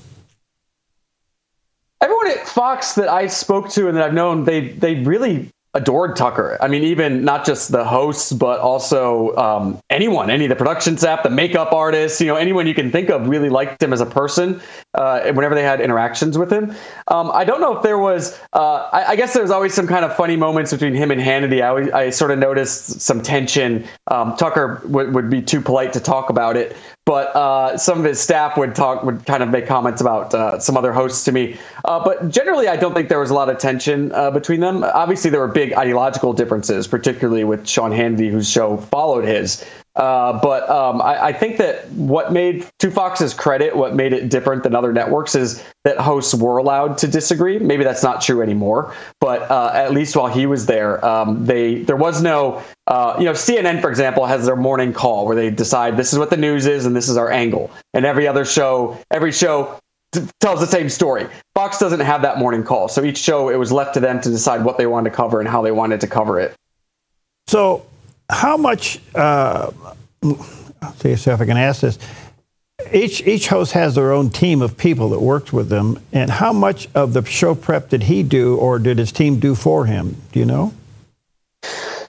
Everyone 2.01 2.27
at 2.27 2.47
Fox 2.47 2.93
that 2.95 3.09
I 3.09 3.27
spoke 3.27 3.69
to 3.71 3.87
and 3.87 3.97
that 3.97 4.03
I've 4.03 4.13
known, 4.13 4.45
they 4.45 4.69
they 4.69 4.95
really 4.95 5.49
adored 5.77 6.15
Tucker. 6.15 6.57
I 6.59 6.67
mean, 6.67 6.83
even 6.83 7.23
not 7.23 7.45
just 7.45 7.71
the 7.71 7.85
hosts, 7.85 8.33
but 8.33 8.59
also 8.59 9.35
um, 9.35 9.79
anyone, 9.91 10.31
any 10.31 10.45
of 10.45 10.49
the 10.49 10.55
production 10.55 10.97
staff, 10.97 11.21
the 11.21 11.29
makeup 11.29 11.71
artists, 11.71 12.19
you 12.19 12.25
know, 12.25 12.35
anyone 12.35 12.65
you 12.65 12.73
can 12.73 12.91
think 12.91 13.09
of 13.09 13.27
really 13.27 13.49
liked 13.49 13.81
him 13.81 13.93
as 13.93 14.01
a 14.01 14.05
person 14.05 14.59
uh, 14.95 15.31
whenever 15.33 15.53
they 15.53 15.61
had 15.61 15.79
interactions 15.79 16.35
with 16.37 16.51
him. 16.51 16.73
Um, 17.09 17.31
I 17.31 17.45
don't 17.45 17.61
know 17.61 17.77
if 17.77 17.83
there 17.83 17.99
was, 17.99 18.39
uh, 18.53 18.89
I, 18.91 19.11
I, 19.11 19.15
guess 19.15 19.33
there 19.33 19.43
was 19.43 19.51
always 19.51 19.73
some 19.73 19.85
kind 19.85 20.03
of 20.03 20.15
funny 20.15 20.35
moments 20.35 20.71
between 20.71 20.95
him 20.95 21.11
and 21.11 21.21
Hannity. 21.21 21.61
I, 21.61 21.67
always, 21.67 21.91
I 21.91 22.09
sort 22.09 22.31
of 22.31 22.39
noticed 22.39 22.99
some 22.99 23.21
tension. 23.21 23.85
Um, 24.07 24.35
Tucker 24.35 24.81
w- 24.87 25.11
would 25.11 25.29
be 25.29 25.43
too 25.43 25.61
polite 25.61 25.93
to 25.93 25.99
talk 25.99 26.31
about 26.31 26.57
it 26.57 26.75
but 27.07 27.33
uh, 27.37 27.77
some 27.77 27.97
of 27.97 28.03
his 28.03 28.19
staff 28.19 28.57
would 28.57 28.75
talk 28.75 29.01
would 29.01 29.25
kind 29.25 29.41
of 29.41 29.47
make 29.49 29.65
comments 29.65 30.01
about 30.01 30.33
uh, 30.33 30.59
some 30.59 30.75
other 30.75 30.91
hosts 30.91 31.23
to 31.23 31.31
me. 31.31 31.57
Uh, 31.85 32.03
but 32.03 32.27
generally, 32.27 32.67
I 32.67 32.75
don't 32.75 32.93
think 32.93 33.07
there 33.07 33.19
was 33.19 33.29
a 33.29 33.33
lot 33.33 33.49
of 33.49 33.57
tension 33.59 34.11
uh, 34.11 34.29
between 34.29 34.59
them. 34.59 34.83
Obviously, 34.83 35.31
there 35.31 35.39
were 35.39 35.47
big 35.47 35.71
ideological 35.71 36.33
differences, 36.33 36.85
particularly 36.85 37.45
with 37.45 37.65
Sean 37.65 37.91
Hannity, 37.91 38.29
whose 38.29 38.49
show 38.49 38.75
followed 38.75 39.23
his. 39.23 39.63
Uh, 39.97 40.39
but 40.41 40.69
um, 40.69 41.01
I, 41.01 41.25
I, 41.25 41.33
think 41.33 41.57
that 41.57 41.89
what 41.89 42.31
made 42.31 42.67
to 42.77 42.91
Fox's 42.91 43.33
credit, 43.33 43.75
what 43.75 43.95
made 43.95 44.13
it 44.13 44.29
different 44.29 44.61
than 44.61 44.75
other 44.75 44.93
networks 44.93 45.33
is 45.33 45.63
that 45.85 45.97
hosts 45.97 46.35
were 46.35 46.59
allowed 46.59 46.99
to 46.99 47.07
disagree. 47.07 47.57
Maybe 47.57 47.83
that's 47.83 48.03
not 48.03 48.21
true 48.21 48.43
anymore, 48.43 48.93
but 49.19 49.49
uh, 49.49 49.71
at 49.73 49.93
least 49.93 50.15
while 50.15 50.27
he 50.27 50.45
was 50.45 50.67
there, 50.67 51.03
um, 51.03 51.43
they 51.47 51.81
there 51.81 51.95
was 51.95 52.21
no, 52.21 52.61
uh, 52.85 53.15
you 53.17 53.25
know, 53.25 53.31
CNN 53.31 53.81
for 53.81 53.89
example 53.89 54.27
has 54.27 54.45
their 54.45 54.55
morning 54.55 54.93
call 54.93 55.25
where 55.25 55.35
they 55.35 55.49
decide 55.49 55.97
this 55.97 56.13
is 56.13 56.19
what 56.19 56.29
the 56.29 56.37
news 56.37 56.67
is 56.67 56.85
and 56.85 56.95
this 56.95 57.09
is 57.09 57.17
our 57.17 57.31
angle, 57.31 57.71
and 57.95 58.05
every 58.05 58.27
other 58.27 58.45
show, 58.45 58.99
every 59.09 59.31
show 59.31 59.79
tells 60.39 60.59
the 60.59 60.67
same 60.67 60.89
story. 60.89 61.25
Fox 61.55 61.79
doesn't 61.79 62.01
have 62.01 62.21
that 62.21 62.37
morning 62.37 62.63
call, 62.63 62.87
so 62.87 63.03
each 63.03 63.17
show 63.17 63.49
it 63.49 63.57
was 63.57 63.71
left 63.71 63.95
to 63.95 63.99
them 63.99 64.21
to 64.21 64.29
decide 64.29 64.63
what 64.63 64.77
they 64.77 64.85
wanted 64.85 65.09
to 65.09 65.15
cover 65.15 65.39
and 65.39 65.49
how 65.49 65.63
they 65.63 65.71
wanted 65.71 66.01
to 66.01 66.07
cover 66.07 66.39
it. 66.39 66.53
So 67.47 67.83
how 68.29 68.57
much, 68.57 68.99
uh, 69.15 69.71
see 70.97 71.11
if 71.11 71.27
I 71.27 71.45
can 71.45 71.57
ask 71.57 71.81
this, 71.81 71.97
each 72.93 73.25
each 73.25 73.47
host 73.47 73.71
has 73.73 73.95
their 73.95 74.11
own 74.11 74.29
team 74.29 74.61
of 74.61 74.77
people 74.77 75.09
that 75.09 75.19
works 75.19 75.51
with 75.51 75.69
them. 75.69 75.99
And 76.13 76.29
how 76.29 76.53
much 76.53 76.87
of 76.93 77.13
the 77.13 77.25
show 77.25 77.55
prep 77.55 77.89
did 77.89 78.03
he 78.03 78.23
do, 78.23 78.55
or 78.57 78.79
did 78.79 78.97
his 78.99 79.11
team 79.11 79.39
do 79.39 79.55
for 79.55 79.85
him? 79.85 80.15
Do 80.31 80.39
you 80.39 80.45
know? 80.45 80.73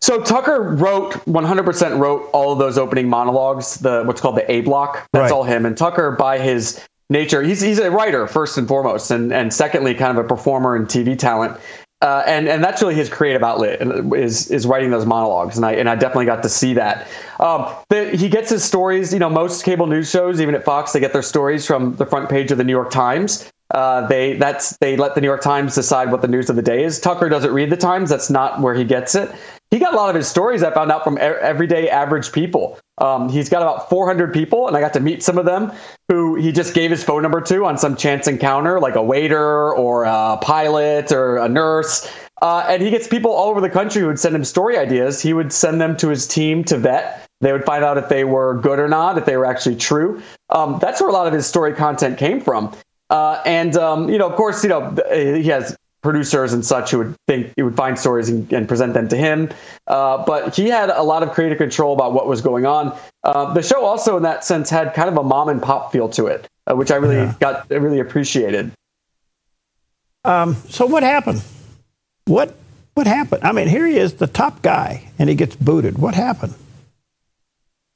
So 0.01 0.21
Tucker 0.23 0.63
wrote 0.63 1.13
100% 1.27 1.99
wrote 1.99 2.31
all 2.33 2.53
of 2.53 2.59
those 2.59 2.79
opening 2.79 3.09
monologues, 3.09 3.77
the 3.77 4.05
what's 4.05 4.21
called 4.21 4.37
the 4.37 4.51
A 4.51 4.61
block. 4.61 5.09
That's 5.13 5.23
right. 5.23 5.33
all 5.33 5.43
him. 5.43 5.67
And 5.67 5.77
Tucker, 5.77 6.13
by 6.13 6.39
his 6.39 6.87
nature, 7.11 7.43
he's 7.43 7.61
he's 7.61 7.79
a 7.79 7.91
writer 7.91 8.27
first 8.27 8.59
and 8.59 8.69
foremost, 8.69 9.11
and 9.11 9.33
and 9.33 9.53
secondly, 9.53 9.95
kind 9.95 10.17
of 10.17 10.25
a 10.25 10.29
performer 10.29 10.77
and 10.77 10.87
TV 10.87 11.19
talent. 11.19 11.59
Uh, 12.00 12.23
and 12.26 12.49
and 12.49 12.62
that's 12.62 12.81
really 12.81 12.95
his 12.95 13.09
creative 13.09 13.43
outlet 13.43 13.81
is 14.14 14.49
is 14.52 14.67
writing 14.67 14.90
those 14.90 15.05
monologues, 15.05 15.57
and 15.57 15.67
I 15.67 15.73
and 15.73 15.90
I 15.90 15.97
definitely 15.97 16.26
got 16.26 16.45
to 16.45 16.49
see 16.49 16.73
that. 16.75 17.09
Um, 17.40 17.75
the, 17.88 18.11
he 18.11 18.28
gets 18.28 18.50
his 18.50 18.62
stories. 18.62 19.12
You 19.12 19.19
know, 19.19 19.28
most 19.28 19.64
cable 19.64 19.88
news 19.88 20.09
shows, 20.09 20.40
even 20.40 20.55
at 20.55 20.64
Fox, 20.64 20.93
they 20.93 21.00
get 21.00 21.12
their 21.12 21.23
stories 21.23 21.67
from 21.67 21.97
the 21.97 22.07
front 22.07 22.28
page 22.28 22.52
of 22.52 22.59
the 22.59 22.62
New 22.62 22.73
York 22.73 22.90
Times. 22.90 23.50
Uh, 23.75 24.07
they 24.07 24.35
that's 24.35 24.76
they 24.76 24.97
let 24.97 25.17
the 25.17 25.21
New 25.21 25.26
York 25.26 25.43
Times 25.43 25.75
decide 25.75 26.12
what 26.12 26.23
the 26.23 26.28
news 26.28 26.49
of 26.49 26.55
the 26.55 26.62
day 26.62 26.85
is. 26.85 27.00
Tucker 27.00 27.28
doesn't 27.28 27.52
read 27.52 27.69
the 27.69 27.76
Times. 27.76 28.11
That's 28.11 28.31
not 28.31 28.61
where 28.61 28.75
he 28.75 28.85
gets 28.85 29.17
it. 29.17 29.35
He 29.73 29.81
got 29.81 29.93
a 29.93 29.97
lot 29.97 30.09
of 30.09 30.14
his 30.14 30.28
stories 30.28 30.62
I 30.62 30.73
found 30.73 30.93
out 30.93 31.02
from 31.02 31.19
everyday 31.19 31.90
average 31.90 32.31
people. 32.31 32.78
Um, 32.99 33.28
he's 33.28 33.49
got 33.49 33.61
about 33.61 33.90
400 33.90 34.33
people, 34.33 34.69
and 34.69 34.76
I 34.76 34.81
got 34.81 34.95
to 34.95 35.00
meet 35.00 35.23
some 35.23 35.37
of 35.37 35.45
them 35.45 35.73
who 36.09 36.35
he 36.37 36.53
just 36.53 36.75
gave 36.75 36.91
his 36.91 37.05
phone 37.05 37.23
number 37.23 37.41
to 37.43 37.65
on 37.67 37.77
some 37.77 37.95
chance 37.95 38.27
encounter, 38.27 38.81
like 38.81 38.97
a 38.97 39.03
waiter 39.03 39.75
or 39.75 40.05
a 40.05 40.38
pilot 40.41 41.12
or 41.12 41.37
a 41.37 41.49
nurse. 41.49 42.11
Uh, 42.41 42.65
and 42.69 42.83
he 42.83 42.91
gets 42.91 43.07
people 43.07 43.33
all 43.33 43.50
over 43.50 43.61
the 43.61 43.69
country 43.71 44.00
who 44.00 44.07
would 44.07 44.19
send 44.19 44.35
him 44.35 44.45
story 44.45 44.79
ideas. 44.79 45.21
He 45.21 45.33
would 45.33 45.53
send 45.53 45.81
them 45.81 45.97
to 45.99 46.09
his 46.09 46.27
team 46.27 46.65
to 46.65 46.79
vet. 46.79 47.27
They 47.41 47.53
would 47.53 47.65
find 47.65 47.85
out 47.85 47.99
if 47.99 48.09
they 48.09 48.25
were 48.25 48.59
good 48.61 48.79
or 48.79 48.88
not, 48.88 49.19
if 49.19 49.25
they 49.25 49.37
were 49.37 49.47
actually 49.47 49.77
true. 49.77 50.23
Um, 50.50 50.79
that's 50.81 51.00
where 51.00 51.11
a 51.11 51.12
lot 51.12 51.27
of 51.27 51.33
his 51.33 51.47
story 51.47 51.75
content 51.75 52.19
came 52.19 52.41
from. 52.41 52.75
Uh, 53.11 53.43
and 53.45 53.77
um, 53.77 54.09
you 54.09 54.19
know, 54.19 54.29
of 54.29 54.37
course, 54.37 54.62
you 54.62 54.71
know 54.71 54.95
he 55.12 55.45
has 55.45 55.77
producers 56.02 56.52
and 56.52 56.64
such 56.64 56.90
who 56.90 56.99
would 56.99 57.17
think 57.26 57.52
he 57.57 57.62
would 57.62 57.76
find 57.76 57.99
stories 57.99 58.28
and, 58.28 58.50
and 58.52 58.69
present 58.69 58.95
them 58.95 59.09
to 59.09 59.17
him. 59.17 59.50
Uh, 59.87 60.25
but 60.25 60.55
he 60.55 60.69
had 60.69 60.90
a 60.90 61.02
lot 61.02 61.23
of 61.23 61.33
creative 61.33 61.59
control 61.59 61.93
about 61.93 62.12
what 62.12 62.26
was 62.26 62.40
going 62.40 62.67
on. 62.67 62.97
Uh, 63.25 63.52
the 63.52 63.62
show 63.62 63.85
also, 63.85 64.17
in 64.17 64.23
that 64.23 64.45
sense, 64.45 64.71
had 64.71 64.95
kind 64.95 65.09
of 65.09 65.17
a 65.17 65.23
mom 65.23 65.49
and 65.49 65.61
pop 65.61 65.93
feel 65.93 66.09
to 66.09 66.26
it, 66.26 66.49
uh, 66.67 66.75
which 66.75 66.90
I 66.90 66.97
really 66.97 67.17
yeah. 67.17 67.35
got 67.40 67.69
really 67.71 67.99
appreciated. 67.99 68.71
Um, 70.25 70.55
so 70.69 70.87
what 70.87 71.02
happened? 71.02 71.43
What 72.26 72.55
what 72.95 73.07
happened? 73.07 73.45
I 73.45 73.52
mean, 73.52 73.69
here 73.69 73.87
he 73.87 73.97
is, 73.97 74.14
the 74.14 74.26
top 74.26 74.61
guy, 74.61 75.09
and 75.19 75.28
he 75.28 75.35
gets 75.35 75.57
booted. 75.57 75.99
What 75.99 76.14
happened? 76.14 76.55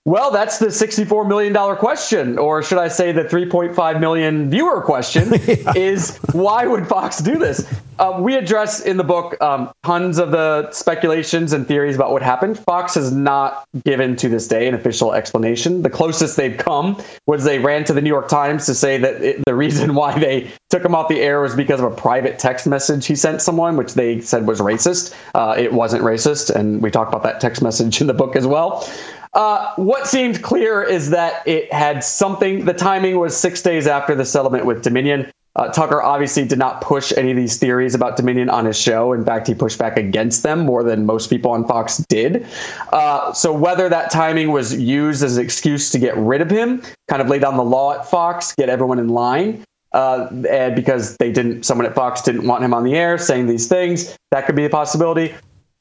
Well, 0.04 0.32
that's 0.32 0.58
the 0.58 0.66
$64 0.66 1.28
million 1.28 1.54
question, 1.76 2.36
or 2.36 2.60
should 2.60 2.78
I 2.78 2.88
say 2.88 3.12
the 3.12 3.22
3.5 3.22 4.00
million 4.00 4.50
viewer 4.50 4.82
question 4.82 5.28
yeah. 5.46 5.72
is 5.76 6.16
why 6.32 6.66
would 6.66 6.88
Fox 6.88 7.18
do 7.18 7.38
this? 7.38 7.64
Um, 8.00 8.24
we 8.24 8.34
address 8.34 8.80
in 8.80 8.96
the 8.96 9.04
book 9.04 9.40
um, 9.40 9.70
tons 9.84 10.18
of 10.18 10.32
the 10.32 10.68
speculations 10.72 11.52
and 11.52 11.68
theories 11.68 11.94
about 11.94 12.10
what 12.10 12.20
happened. 12.20 12.58
Fox 12.58 12.96
has 12.96 13.12
not 13.12 13.64
given 13.84 14.16
to 14.16 14.28
this 14.28 14.48
day 14.48 14.66
an 14.66 14.74
official 14.74 15.12
explanation. 15.12 15.82
The 15.82 15.90
closest 15.90 16.36
they've 16.36 16.56
come 16.56 17.00
was 17.28 17.44
they 17.44 17.60
ran 17.60 17.84
to 17.84 17.92
the 17.92 18.00
New 18.00 18.10
York 18.10 18.26
Times 18.26 18.66
to 18.66 18.74
say 18.74 18.98
that 18.98 19.22
it, 19.22 19.44
the 19.44 19.54
reason 19.54 19.94
why 19.94 20.18
they 20.18 20.50
took 20.68 20.84
him 20.84 20.96
off 20.96 21.06
the 21.08 21.20
air 21.20 21.42
was 21.42 21.54
because 21.54 21.78
of 21.78 21.92
a 21.92 21.94
private 21.94 22.40
text 22.40 22.66
message 22.66 23.06
he 23.06 23.14
sent 23.14 23.40
someone, 23.40 23.76
which 23.76 23.94
they 23.94 24.20
said 24.20 24.48
was 24.48 24.58
racist. 24.58 25.14
Uh, 25.36 25.54
it 25.56 25.72
wasn't 25.72 26.02
racist, 26.02 26.50
and 26.50 26.82
we 26.82 26.90
talk 26.90 27.06
about 27.06 27.22
that 27.22 27.40
text 27.40 27.62
message 27.62 28.00
in 28.00 28.08
the 28.08 28.14
book 28.14 28.34
as 28.34 28.48
well. 28.48 28.84
Uh, 29.34 29.74
what 29.76 30.06
seemed 30.06 30.42
clear 30.42 30.82
is 30.82 31.10
that 31.10 31.46
it 31.46 31.72
had 31.72 32.04
something. 32.04 32.64
The 32.64 32.74
timing 32.74 33.18
was 33.18 33.36
six 33.36 33.62
days 33.62 33.86
after 33.86 34.14
the 34.14 34.24
settlement 34.24 34.66
with 34.66 34.82
Dominion. 34.82 35.30
Uh, 35.54 35.68
Tucker 35.68 36.02
obviously 36.02 36.46
did 36.46 36.58
not 36.58 36.80
push 36.80 37.12
any 37.16 37.30
of 37.30 37.36
these 37.36 37.58
theories 37.58 37.94
about 37.94 38.16
Dominion 38.16 38.48
on 38.48 38.64
his 38.64 38.78
show. 38.78 39.12
In 39.12 39.24
fact, 39.24 39.46
he 39.46 39.54
pushed 39.54 39.78
back 39.78 39.98
against 39.98 40.42
them 40.42 40.60
more 40.60 40.82
than 40.82 41.04
most 41.04 41.28
people 41.28 41.50
on 41.50 41.66
Fox 41.66 41.98
did. 42.08 42.46
Uh, 42.92 43.32
so, 43.34 43.52
whether 43.52 43.88
that 43.88 44.10
timing 44.10 44.50
was 44.50 44.78
used 44.78 45.22
as 45.22 45.36
an 45.36 45.44
excuse 45.44 45.90
to 45.90 45.98
get 45.98 46.16
rid 46.16 46.40
of 46.40 46.50
him, 46.50 46.82
kind 47.08 47.20
of 47.20 47.28
lay 47.28 47.38
down 47.38 47.58
the 47.58 47.64
law 47.64 47.92
at 47.92 48.08
Fox, 48.08 48.54
get 48.54 48.70
everyone 48.70 48.98
in 48.98 49.08
line, 49.08 49.62
uh, 49.92 50.28
and 50.48 50.74
because 50.74 51.16
they 51.18 51.30
didn't, 51.30 51.64
someone 51.64 51.86
at 51.86 51.94
Fox 51.94 52.22
didn't 52.22 52.46
want 52.46 52.64
him 52.64 52.72
on 52.72 52.82
the 52.82 52.94
air 52.94 53.18
saying 53.18 53.46
these 53.46 53.68
things, 53.68 54.16
that 54.30 54.46
could 54.46 54.56
be 54.56 54.64
a 54.64 54.70
possibility. 54.70 55.34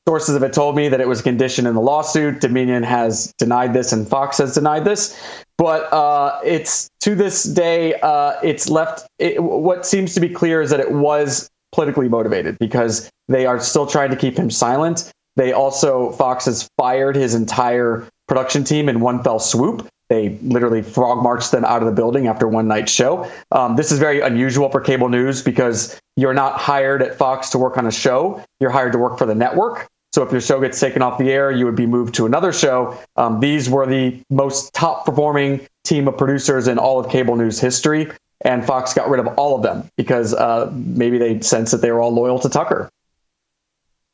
Sources 0.08 0.42
have 0.42 0.52
told 0.52 0.76
me 0.76 0.90
that 0.90 1.00
it 1.00 1.08
was 1.08 1.20
a 1.20 1.24
condition 1.24 1.68
in 1.68 1.76
the 1.76 1.82
lawsuit. 1.82 2.42
Dominion 2.42 2.82
has 2.82 3.32
denied 3.38 3.74
this, 3.74 3.94
and 3.94 4.08
Fox 4.08 4.40
has 4.40 4.56
denied 4.56 4.84
this. 4.84 5.16
But 5.58 5.94
uh, 5.94 6.40
it's 6.44 6.90
to 7.02 7.14
this 7.14 7.44
day, 7.44 7.94
uh, 8.02 8.34
it's 8.42 8.68
left. 8.68 9.08
It, 9.20 9.44
what 9.44 9.86
seems 9.86 10.16
to 10.16 10.20
be 10.20 10.28
clear 10.28 10.62
is 10.62 10.72
that 10.72 10.80
it 10.80 10.92
was 10.92 11.50
politically 11.72 12.10
motivated 12.10 12.58
because 12.58 13.12
they 13.28 13.46
are 13.46 13.60
still 13.60 13.86
trying 13.86 14.10
to 14.10 14.16
keep 14.16 14.38
him 14.38 14.50
silent. 14.50 15.12
They 15.36 15.54
also 15.54 16.12
Fox 16.14 16.46
has 16.46 16.68
fired 16.78 17.16
his 17.16 17.36
entire 17.36 18.08
production 18.28 18.64
team 18.64 18.90
in 18.90 19.02
one 19.02 19.24
fell 19.24 19.40
swoop. 19.40 19.88
They 20.10 20.38
literally 20.42 20.82
frog 20.82 21.24
marched 21.24 21.52
them 21.52 21.64
out 21.64 21.82
of 21.82 21.86
the 21.86 21.94
building 21.94 22.28
after 22.28 22.48
one 22.48 22.68
night 22.68 22.90
show. 22.90 23.30
Um, 23.52 23.78
this 23.78 23.94
is 23.94 24.00
very 24.00 24.20
unusual 24.20 24.70
for 24.70 24.82
cable 24.82 25.08
news 25.08 25.42
because 25.42 25.98
you're 26.18 26.34
not 26.34 26.60
hired 26.60 27.02
at 27.02 27.18
Fox 27.18 27.50
to 27.52 27.58
work 27.58 27.78
on 27.78 27.88
a 27.88 27.92
show. 27.92 28.44
You're 28.60 28.72
hired 28.72 28.92
to 28.92 28.98
work 28.98 29.18
for 29.18 29.26
the 29.26 29.36
network. 29.36 29.88
So 30.14 30.24
if 30.24 30.32
your 30.32 30.42
show 30.42 30.60
gets 30.60 30.80
taken 30.80 31.02
off 31.02 31.18
the 31.18 31.32
air, 31.32 31.52
you 31.52 31.66
would 31.66 31.76
be 31.76 31.86
moved 31.86 32.16
to 32.16 32.26
another 32.26 32.52
show. 32.52 32.98
Um, 33.16 33.40
these 33.40 33.70
were 33.70 33.86
the 33.86 34.22
most 34.30 34.74
top 34.74 35.06
performing 35.06 35.66
team 35.84 36.08
of 36.08 36.18
producers 36.18 36.68
in 36.68 36.78
all 36.78 37.00
of 37.00 37.10
cable 37.10 37.36
news 37.36 37.60
history. 37.60 38.12
And 38.44 38.66
Fox 38.66 38.94
got 38.94 39.10
rid 39.10 39.20
of 39.20 39.28
all 39.38 39.56
of 39.56 39.64
them 39.64 39.90
because 39.96 40.34
uh, 40.34 40.70
maybe 40.74 41.18
they 41.18 41.40
sensed 41.42 41.72
that 41.72 41.82
they 41.82 41.92
were 41.92 42.02
all 42.02 42.12
loyal 42.14 42.40
to 42.40 42.50
Tucker. 42.50 42.90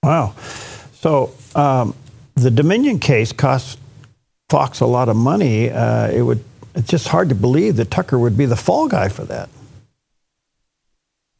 Wow. 0.03 0.35
So 0.93 1.31
um, 1.55 1.95
the 2.35 2.51
Dominion 2.51 2.99
case 2.99 3.31
cost 3.31 3.79
Fox 4.49 4.79
a 4.79 4.85
lot 4.85 5.09
of 5.09 5.15
money. 5.15 5.69
Uh, 5.69 6.09
it 6.09 6.21
would. 6.21 6.43
It's 6.75 6.87
just 6.87 7.07
hard 7.07 7.29
to 7.29 7.35
believe 7.35 7.77
that 7.77 7.89
Tucker 7.89 8.19
would 8.19 8.37
be 8.37 8.45
the 8.45 8.55
fall 8.55 8.87
guy 8.87 9.09
for 9.09 9.23
that. 9.25 9.49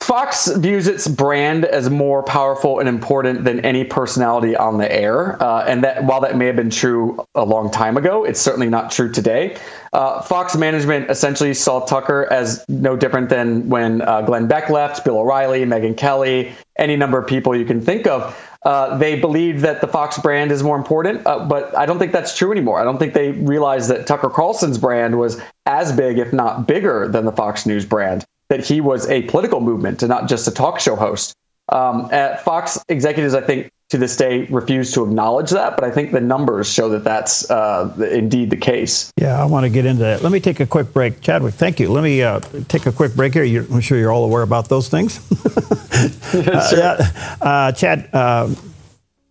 Fox 0.07 0.47
views 0.47 0.87
its 0.87 1.05
brand 1.05 1.65
as 1.65 1.89
more 1.89 2.23
powerful 2.23 2.79
and 2.79 2.87
important 2.87 3.43
than 3.43 3.59
any 3.65 3.83
personality 3.83 4.55
on 4.55 4.77
the 4.77 4.89
air. 4.89 5.35
Uh, 5.43 5.65
and 5.67 5.83
that 5.83 6.05
while 6.05 6.21
that 6.21 6.37
may 6.37 6.45
have 6.45 6.55
been 6.55 6.69
true 6.69 7.19
a 7.35 7.43
long 7.43 7.69
time 7.69 7.97
ago, 7.97 8.23
it's 8.23 8.39
certainly 8.39 8.69
not 8.69 8.89
true 8.89 9.11
today. 9.11 9.57
Uh, 9.91 10.21
Fox 10.21 10.55
management 10.55 11.09
essentially 11.09 11.53
saw 11.53 11.85
Tucker 11.85 12.25
as 12.31 12.63
no 12.69 12.95
different 12.95 13.27
than 13.27 13.67
when 13.67 14.01
uh, 14.01 14.21
Glenn 14.21 14.47
Beck 14.47 14.69
left, 14.69 15.03
Bill 15.03 15.17
O'Reilly, 15.17 15.65
Megyn 15.65 15.97
Kelly, 15.97 16.53
any 16.77 16.95
number 16.95 17.17
of 17.17 17.27
people 17.27 17.53
you 17.53 17.65
can 17.65 17.81
think 17.81 18.07
of. 18.07 18.33
Uh, 18.63 18.97
they 18.97 19.19
believe 19.19 19.59
that 19.59 19.81
the 19.81 19.87
Fox 19.87 20.17
brand 20.19 20.53
is 20.53 20.63
more 20.63 20.77
important, 20.77 21.27
uh, 21.27 21.45
but 21.45 21.77
I 21.77 21.85
don't 21.85 21.99
think 21.99 22.13
that's 22.13 22.37
true 22.37 22.53
anymore. 22.53 22.79
I 22.79 22.85
don't 22.85 22.97
think 22.97 23.13
they 23.13 23.31
realize 23.31 23.89
that 23.89 24.07
Tucker 24.07 24.29
Carlson's 24.29 24.77
brand 24.77 25.19
was 25.19 25.41
as 25.65 25.91
big, 25.91 26.17
if 26.17 26.31
not 26.31 26.65
bigger, 26.65 27.09
than 27.09 27.25
the 27.25 27.33
Fox 27.33 27.65
News 27.65 27.85
brand 27.85 28.25
that 28.49 28.65
he 28.65 28.81
was 28.81 29.07
a 29.09 29.23
political 29.23 29.59
movement 29.59 30.01
and 30.03 30.09
not 30.09 30.27
just 30.27 30.47
a 30.47 30.51
talk 30.51 30.79
show 30.79 30.95
host. 30.95 31.35
Um, 31.69 32.09
at 32.11 32.43
Fox 32.43 32.79
executives, 32.87 33.33
I 33.33 33.41
think 33.41 33.71
to 33.89 33.97
this 33.97 34.17
day 34.17 34.43
refuse 34.45 34.91
to 34.93 35.03
acknowledge 35.03 35.49
that, 35.51 35.75
but 35.75 35.85
I 35.85 35.91
think 35.91 36.11
the 36.11 36.19
numbers 36.19 36.71
show 36.71 36.89
that 36.89 37.05
that's 37.05 37.49
uh, 37.49 37.93
indeed 38.11 38.49
the 38.49 38.57
case. 38.57 39.11
Yeah, 39.17 39.41
I 39.41 39.45
want 39.45 39.63
to 39.65 39.69
get 39.69 39.85
into 39.85 40.03
that. 40.03 40.21
Let 40.21 40.31
me 40.31 40.41
take 40.41 40.59
a 40.59 40.65
quick 40.65 40.91
break. 40.91 41.21
Chadwick, 41.21 41.53
thank 41.53 41.79
you. 41.79 41.89
Let 41.89 42.03
me 42.03 42.21
uh, 42.21 42.41
take 42.67 42.85
a 42.85 42.91
quick 42.91 43.15
break 43.15 43.33
here. 43.33 43.43
You're, 43.43 43.63
I'm 43.63 43.79
sure 43.79 43.97
you're 43.97 44.11
all 44.11 44.25
aware 44.25 44.41
about 44.41 44.67
those 44.67 44.89
things. 44.89 45.19
uh, 46.35 47.11
uh 47.41 47.71
Chad, 47.71 48.09
uh, 48.13 48.53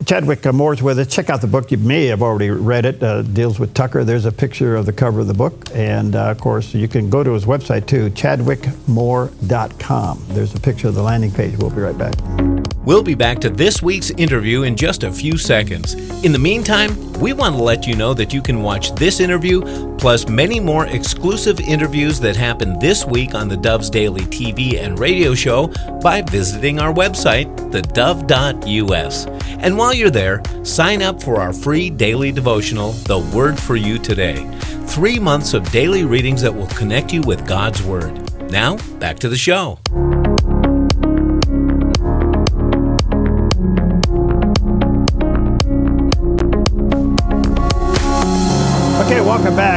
Chadwick 0.06 0.44
Moore's 0.54 0.82
with 0.82 0.98
us. 1.00 1.08
Check 1.08 1.28
out 1.30 1.40
the 1.40 1.48
book. 1.48 1.72
You 1.72 1.78
may 1.78 2.06
have 2.06 2.22
already 2.22 2.50
read 2.50 2.86
it. 2.86 3.02
Uh, 3.02 3.22
deals 3.22 3.58
with 3.58 3.74
Tucker. 3.74 4.04
There's 4.04 4.24
a 4.24 4.30
picture 4.30 4.76
of 4.76 4.86
the 4.86 4.92
cover 4.92 5.18
of 5.20 5.26
the 5.26 5.34
book, 5.34 5.68
and 5.74 6.14
uh, 6.14 6.30
of 6.30 6.40
course 6.40 6.72
you 6.74 6.86
can 6.86 7.10
go 7.10 7.24
to 7.24 7.32
his 7.32 7.44
website 7.44 7.86
too, 7.86 8.10
chadwickmoore.com. 8.10 10.24
There's 10.28 10.54
a 10.54 10.60
picture 10.60 10.86
of 10.88 10.94
the 10.94 11.02
landing 11.02 11.32
page. 11.32 11.56
We'll 11.58 11.70
be 11.70 11.80
right 11.80 11.98
back. 11.98 12.55
We'll 12.86 13.02
be 13.02 13.16
back 13.16 13.40
to 13.40 13.50
this 13.50 13.82
week's 13.82 14.10
interview 14.10 14.62
in 14.62 14.76
just 14.76 15.02
a 15.02 15.10
few 15.10 15.36
seconds. 15.36 15.94
In 16.24 16.30
the 16.30 16.38
meantime, 16.38 17.12
we 17.14 17.32
want 17.32 17.56
to 17.56 17.62
let 17.62 17.84
you 17.84 17.96
know 17.96 18.14
that 18.14 18.32
you 18.32 18.40
can 18.40 18.62
watch 18.62 18.94
this 18.94 19.18
interview 19.18 19.96
plus 19.96 20.28
many 20.28 20.60
more 20.60 20.86
exclusive 20.86 21.58
interviews 21.58 22.20
that 22.20 22.36
happen 22.36 22.78
this 22.78 23.04
week 23.04 23.34
on 23.34 23.48
the 23.48 23.56
Dove's 23.56 23.90
Daily 23.90 24.20
TV 24.20 24.78
and 24.78 25.00
radio 25.00 25.34
show 25.34 25.66
by 26.00 26.22
visiting 26.22 26.78
our 26.78 26.94
website, 26.94 27.52
thedove.us. 27.72 29.26
And 29.58 29.76
while 29.76 29.92
you're 29.92 30.08
there, 30.08 30.40
sign 30.62 31.02
up 31.02 31.20
for 31.20 31.40
our 31.40 31.52
free 31.52 31.90
daily 31.90 32.30
devotional, 32.30 32.92
The 32.92 33.18
Word 33.18 33.58
for 33.58 33.74
You 33.74 33.98
Today. 33.98 34.48
Three 34.86 35.18
months 35.18 35.54
of 35.54 35.68
daily 35.72 36.04
readings 36.04 36.40
that 36.42 36.54
will 36.54 36.68
connect 36.68 37.12
you 37.12 37.22
with 37.22 37.48
God's 37.48 37.82
Word. 37.82 38.22
Now, 38.48 38.76
back 39.00 39.18
to 39.18 39.28
the 39.28 39.36
show. 39.36 39.80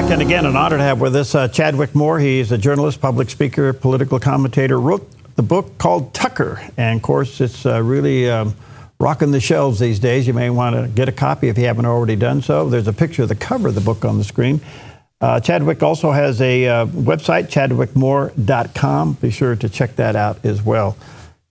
And 0.10 0.24
again, 0.24 0.48
an 0.48 0.56
honor 0.56 0.78
to 0.78 0.84
have 0.84 1.00
with 1.00 1.16
us 1.16 1.36
uh, 1.36 1.48
Chadwick 1.50 1.94
Moore. 1.94 2.18
He's 2.20 2.52
a 2.52 2.58
journalist, 2.58 3.00
public 3.00 3.30
speaker, 3.30 3.74
political 3.74 4.20
commentator, 4.20 4.80
wrote 4.80 5.08
the 5.36 5.44
book 5.44 5.78
called 5.78 6.16
Tucker. 6.16 6.60
And 6.78 6.98
of 6.98 7.04
course, 7.04 7.40
it's 7.40 7.64
uh, 7.64 7.80
really 7.84 8.28
um, 8.28 8.56
rocking 9.00 9.30
the 9.30 9.40
shelves 9.40 9.78
these 9.78 10.00
days. 10.00 10.26
You 10.26 10.34
may 10.34 10.50
want 10.50 10.76
to 10.76 10.88
get 10.88 11.10
a 11.10 11.12
copy 11.12 11.48
if 11.48 11.60
you 11.60 11.66
haven't 11.66 11.86
already 11.86 12.16
done 12.16 12.42
so. 12.42 12.68
There's 12.68 12.88
a 12.88 12.94
picture 12.94 13.22
of 13.22 13.30
the 13.30 13.36
cover 13.36 13.68
of 13.68 13.76
the 13.76 13.82
book 13.82 14.04
on 14.04 14.18
the 14.18 14.24
screen. 14.24 14.62
Uh, 15.22 15.40
Chadwick 15.42 15.84
also 15.84 16.12
has 16.12 16.42
a 16.42 16.68
uh, 16.68 16.86
website, 16.88 17.48
chadwickmoore.com. 17.52 19.14
Be 19.14 19.30
sure 19.30 19.56
to 19.56 19.70
check 19.70 19.96
that 19.98 20.16
out 20.16 20.44
as 20.44 20.64
well. 20.64 20.98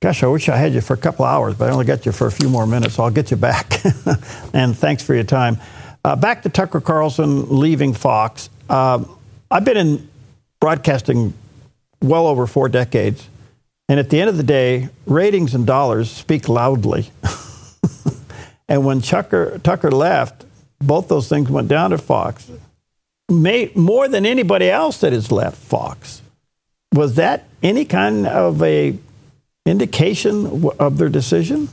Gosh, 0.01 0.25
I 0.25 0.27
wish 0.27 0.49
I 0.49 0.57
had 0.57 0.75
you 0.75 0.81
for 0.81 0.95
a 0.95 0.99
couple 0.99 1.25
hours, 1.25 1.55
but 1.55 1.69
I 1.69 1.73
only 1.73 1.85
got 1.85 2.05
you 2.05 2.11
for 2.11 2.27
a 2.27 2.33
few 2.33 2.49
more 2.49 2.67
minutes, 2.67 2.97
so 2.97 3.05
I'll 3.05 3.11
get 3.11 3.31
you 3.31 3.37
back. 3.37 3.85
and 4.53 4.77
thanks 4.77 5.05
for 5.05 5.15
your 5.15 5.25
time. 5.25 5.59
Uh, 6.05 6.17
back 6.17 6.43
to 6.43 6.49
Tucker 6.49 6.81
Carlson 6.81 7.59
leaving 7.59 7.93
Fox. 7.93 8.49
Uh, 8.69 9.05
I've 9.51 9.65
been 9.65 9.77
in 9.77 10.09
broadcasting 10.61 11.35
well 12.01 12.27
over 12.27 12.47
four 12.47 12.69
decades. 12.69 13.29
And 13.89 13.99
at 13.99 14.11
the 14.11 14.21
end 14.21 14.29
of 14.29 14.37
the 14.37 14.43
day, 14.43 14.91
ratings 15.07 15.55
and 15.55 15.67
dollars 15.67 16.11
speak 16.11 16.49
loudly. 16.49 17.11
and 18.69 18.85
when 18.85 19.01
Tucker, 19.01 19.59
Tucker 19.63 19.91
left, 19.91 20.45
both 20.79 21.09
those 21.09 21.29
things 21.29 21.51
went 21.51 21.69
down 21.69 21.91
to 21.91 21.99
Fox. 21.99 22.51
May, 23.31 23.71
more 23.75 24.09
than 24.09 24.27
anybody 24.27 24.71
else 24.71 25.01
that 25.01 25.13
has 25.13 25.33
left 25.33 25.57
Fox. 25.57 26.23
Was 26.93 27.17
that 27.17 27.45
any 27.63 27.85
kind 27.85 28.27
of 28.27 28.63
a 28.63 28.97
indication 29.67 30.71
of 30.79 30.99
their 30.99 31.09
decision? 31.09 31.69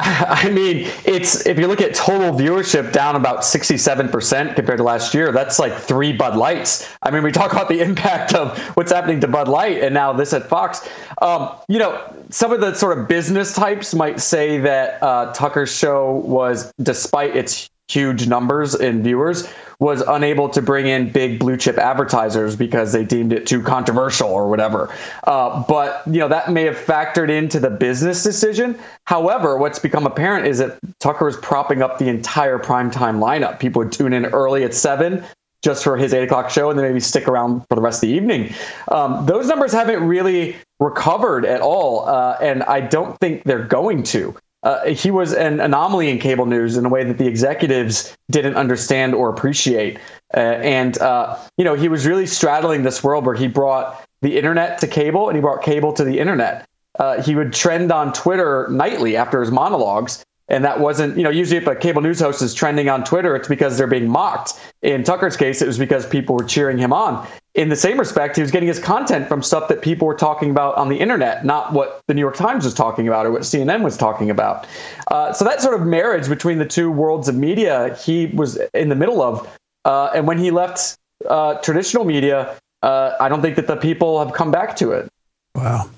I 0.02 0.48
mean, 0.48 0.90
it's 1.04 1.46
if 1.46 1.58
you 1.58 1.66
look 1.66 1.82
at 1.82 1.94
total 1.94 2.32
viewership 2.32 2.90
down 2.90 3.16
about 3.16 3.40
67% 3.40 4.54
compared 4.56 4.78
to 4.78 4.82
last 4.82 5.12
year, 5.12 5.30
that's 5.30 5.58
like 5.58 5.74
three 5.74 6.10
Bud 6.10 6.36
Lights. 6.36 6.88
I 7.02 7.10
mean, 7.10 7.22
we 7.22 7.30
talk 7.30 7.52
about 7.52 7.68
the 7.68 7.80
impact 7.86 8.32
of 8.32 8.58
what's 8.76 8.90
happening 8.90 9.20
to 9.20 9.28
Bud 9.28 9.46
Light 9.46 9.82
and 9.82 9.92
now 9.92 10.14
this 10.14 10.32
at 10.32 10.48
Fox. 10.48 10.88
Um, 11.20 11.50
you 11.68 11.78
know, 11.78 12.02
some 12.30 12.50
of 12.50 12.62
the 12.62 12.72
sort 12.74 12.98
of 12.98 13.08
business 13.08 13.54
types 13.54 13.94
might 13.94 14.20
say 14.20 14.56
that 14.58 15.02
uh, 15.02 15.34
Tucker's 15.34 15.74
show 15.74 16.12
was, 16.24 16.72
despite 16.80 17.36
its 17.36 17.68
huge 17.90 18.26
numbers 18.28 18.74
in 18.74 19.02
viewers, 19.02 19.48
was 19.80 20.02
unable 20.02 20.48
to 20.50 20.60
bring 20.60 20.86
in 20.86 21.10
big 21.10 21.38
blue 21.38 21.56
chip 21.56 21.78
advertisers 21.78 22.54
because 22.54 22.92
they 22.92 23.02
deemed 23.02 23.32
it 23.32 23.46
too 23.46 23.62
controversial 23.62 24.28
or 24.28 24.48
whatever. 24.48 24.94
Uh, 25.24 25.64
but 25.64 26.02
you 26.06 26.18
know 26.18 26.28
that 26.28 26.52
may 26.52 26.64
have 26.64 26.76
factored 26.76 27.30
into 27.30 27.58
the 27.58 27.70
business 27.70 28.22
decision. 28.22 28.78
However, 29.06 29.56
what's 29.56 29.78
become 29.78 30.06
apparent 30.06 30.46
is 30.46 30.58
that 30.58 30.78
Tucker 31.00 31.28
is 31.28 31.36
propping 31.38 31.82
up 31.82 31.98
the 31.98 32.08
entire 32.08 32.58
primetime 32.58 33.18
lineup. 33.18 33.58
People 33.58 33.82
would 33.82 33.92
tune 33.92 34.12
in 34.12 34.26
early 34.26 34.64
at 34.64 34.74
seven 34.74 35.24
just 35.62 35.84
for 35.84 35.96
his 35.96 36.14
eight 36.14 36.22
o'clock 36.22 36.50
show 36.50 36.70
and 36.70 36.78
then 36.78 36.86
maybe 36.86 37.00
stick 37.00 37.28
around 37.28 37.60
for 37.68 37.74
the 37.74 37.82
rest 37.82 38.02
of 38.02 38.08
the 38.08 38.14
evening. 38.14 38.52
Um, 38.88 39.26
those 39.26 39.46
numbers 39.46 39.72
haven't 39.72 40.06
really 40.06 40.56
recovered 40.78 41.44
at 41.44 41.60
all, 41.60 42.08
uh, 42.08 42.38
and 42.40 42.62
I 42.62 42.80
don't 42.80 43.18
think 43.18 43.44
they're 43.44 43.64
going 43.64 44.02
to 44.04 44.34
uh, 44.62 44.84
he 44.86 45.10
was 45.10 45.32
an 45.32 45.60
anomaly 45.60 46.10
in 46.10 46.18
cable 46.18 46.46
news 46.46 46.76
in 46.76 46.84
a 46.84 46.88
way 46.88 47.02
that 47.04 47.18
the 47.18 47.26
executives 47.26 48.16
didn't 48.30 48.56
understand 48.56 49.14
or 49.14 49.30
appreciate. 49.30 49.98
Uh, 50.34 50.40
and, 50.40 50.98
uh, 50.98 51.36
you 51.56 51.64
know, 51.64 51.74
he 51.74 51.88
was 51.88 52.06
really 52.06 52.26
straddling 52.26 52.82
this 52.82 53.02
world 53.02 53.24
where 53.24 53.34
he 53.34 53.46
brought 53.48 54.04
the 54.20 54.36
internet 54.36 54.78
to 54.78 54.86
cable 54.86 55.28
and 55.28 55.36
he 55.36 55.40
brought 55.40 55.62
cable 55.62 55.92
to 55.94 56.04
the 56.04 56.18
internet. 56.18 56.66
Uh, 56.98 57.22
he 57.22 57.34
would 57.34 57.52
trend 57.52 57.90
on 57.90 58.12
Twitter 58.12 58.68
nightly 58.70 59.16
after 59.16 59.40
his 59.40 59.50
monologues. 59.50 60.22
And 60.50 60.64
that 60.64 60.80
wasn't, 60.80 61.16
you 61.16 61.22
know, 61.22 61.30
usually 61.30 61.58
if 61.58 61.66
a 61.66 61.76
cable 61.76 62.02
news 62.02 62.20
host 62.20 62.42
is 62.42 62.52
trending 62.52 62.88
on 62.88 63.04
Twitter, 63.04 63.36
it's 63.36 63.48
because 63.48 63.78
they're 63.78 63.86
being 63.86 64.08
mocked. 64.08 64.52
In 64.82 65.04
Tucker's 65.04 65.36
case, 65.36 65.62
it 65.62 65.66
was 65.66 65.78
because 65.78 66.06
people 66.06 66.34
were 66.34 66.44
cheering 66.44 66.76
him 66.76 66.92
on 66.92 67.26
in 67.54 67.68
the 67.68 67.76
same 67.76 67.98
respect, 67.98 68.36
he 68.36 68.42
was 68.42 68.50
getting 68.50 68.68
his 68.68 68.78
content 68.78 69.28
from 69.28 69.42
stuff 69.42 69.68
that 69.68 69.82
people 69.82 70.06
were 70.06 70.14
talking 70.14 70.50
about 70.50 70.76
on 70.76 70.88
the 70.88 70.96
internet, 70.96 71.44
not 71.44 71.72
what 71.72 72.00
the 72.06 72.14
New 72.14 72.20
York 72.20 72.36
Times 72.36 72.64
was 72.64 72.74
talking 72.74 73.08
about 73.08 73.26
or 73.26 73.32
what 73.32 73.42
CNN 73.42 73.82
was 73.82 73.96
talking 73.96 74.30
about. 74.30 74.66
Uh, 75.08 75.32
so 75.32 75.44
that 75.44 75.60
sort 75.60 75.74
of 75.78 75.84
marriage 75.84 76.28
between 76.28 76.58
the 76.58 76.66
two 76.66 76.90
worlds 76.90 77.28
of 77.28 77.34
media, 77.34 77.94
he 77.96 78.26
was 78.26 78.56
in 78.72 78.88
the 78.88 78.94
middle 78.94 79.20
of. 79.20 79.48
Uh, 79.84 80.10
and 80.14 80.28
when 80.28 80.38
he 80.38 80.52
left 80.52 80.96
uh, 81.28 81.54
traditional 81.54 82.04
media, 82.04 82.56
uh, 82.82 83.16
I 83.18 83.28
don't 83.28 83.42
think 83.42 83.56
that 83.56 83.66
the 83.66 83.76
people 83.76 84.24
have 84.24 84.32
come 84.32 84.52
back 84.52 84.76
to 84.76 84.92
it. 84.92 85.08
Wow. 85.56 85.90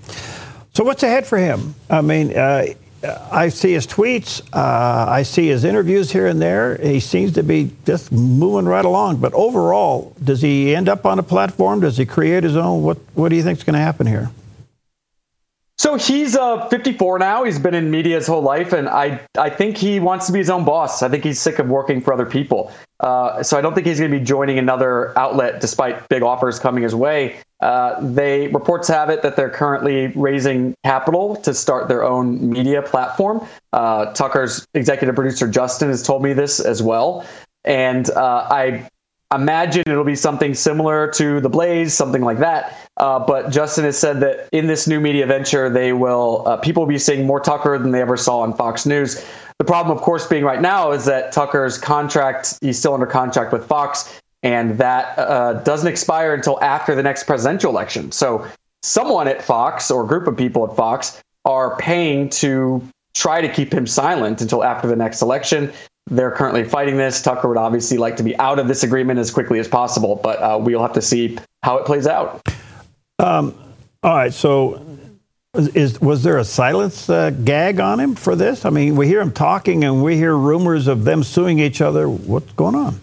So 0.72 0.84
what's 0.84 1.02
ahead 1.02 1.26
for 1.26 1.36
him? 1.36 1.74
I 1.90 2.00
mean, 2.00 2.34
uh, 2.34 2.64
I 3.04 3.48
see 3.48 3.72
his 3.72 3.86
tweets. 3.86 4.42
Uh, 4.52 5.10
I 5.10 5.22
see 5.22 5.48
his 5.48 5.64
interviews 5.64 6.12
here 6.12 6.26
and 6.26 6.40
there. 6.40 6.76
He 6.76 7.00
seems 7.00 7.32
to 7.32 7.42
be 7.42 7.72
just 7.84 8.12
moving 8.12 8.66
right 8.66 8.84
along. 8.84 9.16
But 9.16 9.32
overall, 9.34 10.14
does 10.22 10.40
he 10.40 10.74
end 10.74 10.88
up 10.88 11.04
on 11.04 11.18
a 11.18 11.22
platform? 11.22 11.80
Does 11.80 11.96
he 11.96 12.06
create 12.06 12.44
his 12.44 12.56
own? 12.56 12.82
What 12.82 12.98
What 13.14 13.30
do 13.30 13.36
you 13.36 13.42
think 13.42 13.58
is 13.58 13.64
going 13.64 13.74
to 13.74 13.80
happen 13.80 14.06
here? 14.06 14.30
So 15.78 15.96
he's 15.96 16.36
uh, 16.36 16.68
54 16.68 17.18
now. 17.18 17.42
He's 17.42 17.58
been 17.58 17.74
in 17.74 17.90
media 17.90 18.14
his 18.14 18.26
whole 18.28 18.42
life, 18.42 18.72
and 18.72 18.88
I 18.88 19.20
I 19.36 19.50
think 19.50 19.76
he 19.76 19.98
wants 19.98 20.26
to 20.26 20.32
be 20.32 20.38
his 20.38 20.50
own 20.50 20.64
boss. 20.64 21.02
I 21.02 21.08
think 21.08 21.24
he's 21.24 21.40
sick 21.40 21.58
of 21.58 21.66
working 21.66 22.00
for 22.00 22.12
other 22.12 22.26
people. 22.26 22.70
Uh, 23.00 23.42
so 23.42 23.58
I 23.58 23.62
don't 23.62 23.74
think 23.74 23.88
he's 23.88 23.98
going 23.98 24.12
to 24.12 24.16
be 24.16 24.24
joining 24.24 24.58
another 24.58 25.18
outlet, 25.18 25.60
despite 25.60 26.08
big 26.08 26.22
offers 26.22 26.60
coming 26.60 26.84
his 26.84 26.94
way. 26.94 27.40
Uh, 27.62 27.98
they 28.00 28.48
reports 28.48 28.88
have 28.88 29.08
it 29.08 29.22
that 29.22 29.36
they're 29.36 29.48
currently 29.48 30.08
raising 30.08 30.74
capital 30.84 31.36
to 31.36 31.54
start 31.54 31.88
their 31.88 32.02
own 32.02 32.50
media 32.50 32.82
platform. 32.82 33.46
Uh, 33.72 34.12
Tucker's 34.12 34.66
executive 34.74 35.14
producer 35.14 35.46
Justin 35.46 35.88
has 35.88 36.02
told 36.02 36.22
me 36.22 36.32
this 36.32 36.58
as 36.58 36.82
well, 36.82 37.24
and 37.64 38.10
uh, 38.10 38.48
I 38.50 38.88
imagine 39.32 39.84
it'll 39.86 40.04
be 40.04 40.16
something 40.16 40.54
similar 40.54 41.08
to 41.12 41.40
the 41.40 41.48
Blaze, 41.48 41.94
something 41.94 42.22
like 42.22 42.38
that. 42.38 42.76
Uh, 42.96 43.18
but 43.18 43.50
Justin 43.50 43.84
has 43.84 43.96
said 43.96 44.20
that 44.20 44.48
in 44.52 44.66
this 44.66 44.86
new 44.86 45.00
media 45.00 45.26
venture, 45.26 45.70
they 45.70 45.92
will 45.92 46.42
uh, 46.46 46.56
people 46.56 46.82
will 46.82 46.88
be 46.88 46.98
seeing 46.98 47.26
more 47.26 47.40
Tucker 47.40 47.78
than 47.78 47.92
they 47.92 48.00
ever 48.00 48.16
saw 48.16 48.40
on 48.40 48.54
Fox 48.54 48.86
News. 48.86 49.24
The 49.58 49.64
problem, 49.64 49.96
of 49.96 50.02
course, 50.02 50.26
being 50.26 50.44
right 50.44 50.60
now 50.60 50.90
is 50.90 51.04
that 51.04 51.30
Tucker's 51.30 51.78
contract, 51.78 52.58
he's 52.60 52.78
still 52.78 52.94
under 52.94 53.06
contract 53.06 53.52
with 53.52 53.64
Fox, 53.66 54.20
and 54.42 54.78
that 54.78 55.18
uh, 55.18 55.54
doesn't 55.62 55.88
expire 55.88 56.34
until 56.34 56.60
after 56.62 56.94
the 56.94 57.02
next 57.02 57.24
presidential 57.24 57.70
election. 57.70 58.12
So 58.12 58.46
someone 58.82 59.28
at 59.28 59.42
Fox 59.42 59.90
or 59.90 60.04
a 60.04 60.06
group 60.06 60.26
of 60.26 60.36
people 60.36 60.68
at 60.68 60.76
Fox 60.76 61.22
are 61.44 61.76
paying 61.76 62.28
to 62.30 62.86
try 63.14 63.40
to 63.40 63.48
keep 63.48 63.72
him 63.72 63.86
silent 63.86 64.40
until 64.40 64.64
after 64.64 64.88
the 64.88 64.96
next 64.96 65.22
election. 65.22 65.72
They're 66.06 66.32
currently 66.32 66.64
fighting 66.64 66.96
this. 66.96 67.22
Tucker 67.22 67.48
would 67.48 67.56
obviously 67.56 67.98
like 67.98 68.16
to 68.16 68.22
be 68.22 68.36
out 68.38 68.58
of 68.58 68.66
this 68.66 68.82
agreement 68.82 69.20
as 69.20 69.30
quickly 69.30 69.58
as 69.58 69.68
possible, 69.68 70.16
but 70.16 70.38
uh, 70.40 70.58
we'll 70.60 70.82
have 70.82 70.94
to 70.94 71.02
see 71.02 71.38
how 71.62 71.78
it 71.78 71.86
plays 71.86 72.06
out. 72.06 72.46
Um, 73.18 73.54
all 74.02 74.16
right. 74.16 74.32
So, 74.32 74.84
is 75.54 76.00
was 76.00 76.22
there 76.22 76.38
a 76.38 76.44
silence 76.44 77.08
uh, 77.08 77.30
gag 77.30 77.78
on 77.78 78.00
him 78.00 78.14
for 78.16 78.34
this? 78.34 78.64
I 78.64 78.70
mean, 78.70 78.96
we 78.96 79.06
hear 79.06 79.20
him 79.20 79.30
talking, 79.30 79.84
and 79.84 80.02
we 80.02 80.16
hear 80.16 80.36
rumors 80.36 80.88
of 80.88 81.04
them 81.04 81.22
suing 81.22 81.60
each 81.60 81.80
other. 81.80 82.08
What's 82.08 82.50
going 82.52 82.74
on? 82.74 82.98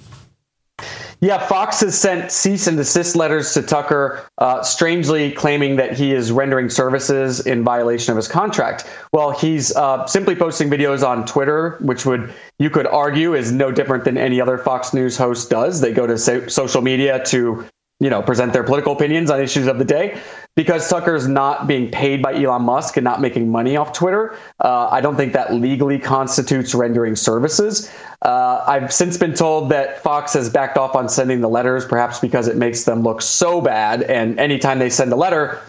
Yeah, 1.22 1.46
Fox 1.46 1.82
has 1.82 2.00
sent 2.00 2.32
cease 2.32 2.66
and 2.68 2.78
desist 2.78 3.16
letters 3.18 3.54
to 3.54 3.62
Tucker, 3.62 4.26
uh, 4.38 4.64
strangely 4.64 5.34
claiming 5.34 5.76
that 5.76 5.98
he 5.98 6.14
is 6.14 6.32
rendering 6.32 6.70
services 6.70 7.46
in 7.46 7.62
violation 7.62 8.12
of 8.12 8.16
his 8.16 8.30
contract. 8.30 8.86
Well, 9.12 9.32
he's 9.32 9.76
uh, 9.76 10.08
simply 10.08 10.36
posting 10.36 10.70
videos 10.70 11.06
on 11.06 11.26
Twitter, 11.26 11.78
which 11.82 12.06
would 12.06 12.34
you 12.58 12.70
could 12.70 12.88
argue 12.88 13.34
is 13.34 13.52
no 13.52 13.70
different 13.70 14.06
than 14.06 14.18
any 14.18 14.40
other 14.40 14.58
Fox 14.58 14.94
News 14.94 15.18
host 15.18 15.50
does. 15.50 15.82
They 15.82 15.92
go 15.92 16.08
to 16.08 16.18
so- 16.18 16.48
social 16.48 16.82
media 16.82 17.22
to 17.26 17.66
you 18.00 18.10
know, 18.10 18.22
present 18.22 18.54
their 18.54 18.64
political 18.64 18.94
opinions 18.94 19.30
on 19.30 19.40
issues 19.42 19.68
of 19.68 19.78
the 19.78 19.86
day. 19.86 20.20
Because 20.56 20.90
Tucker's 20.90 21.28
not 21.28 21.68
being 21.68 21.90
paid 21.90 22.22
by 22.22 22.34
Elon 22.34 22.64
Musk 22.64 22.98
and 22.98 23.04
not 23.04 23.22
making 23.22 23.50
money 23.50 23.78
off 23.78 23.94
Twitter, 23.94 24.36
uh, 24.60 24.90
I 24.90 25.00
don't 25.00 25.16
think 25.16 25.32
that 25.34 25.54
legally 25.54 26.00
constitutes 26.00 26.74
rendering 26.74 27.16
services. 27.16 27.90
Uh, 28.22 28.64
I've 28.68 28.92
since 28.92 29.16
been 29.16 29.34
told 29.34 29.70
that 29.70 30.02
Fox 30.02 30.34
has 30.34 30.50
backed 30.50 30.78
off 30.78 30.96
on 30.96 31.08
sending 31.08 31.40
the 31.42 31.48
letters, 31.48 31.86
perhaps 31.86 32.20
because 32.20 32.48
it 32.48 32.58
makes 32.58 32.84
them 32.84 33.04
look 33.04 33.22
so 33.22 33.62
bad. 33.62 34.04
And 34.04 34.38
anytime 34.40 34.80
they 34.80 34.90
send 34.90 35.14
a 35.14 35.16
letter, 35.16 35.62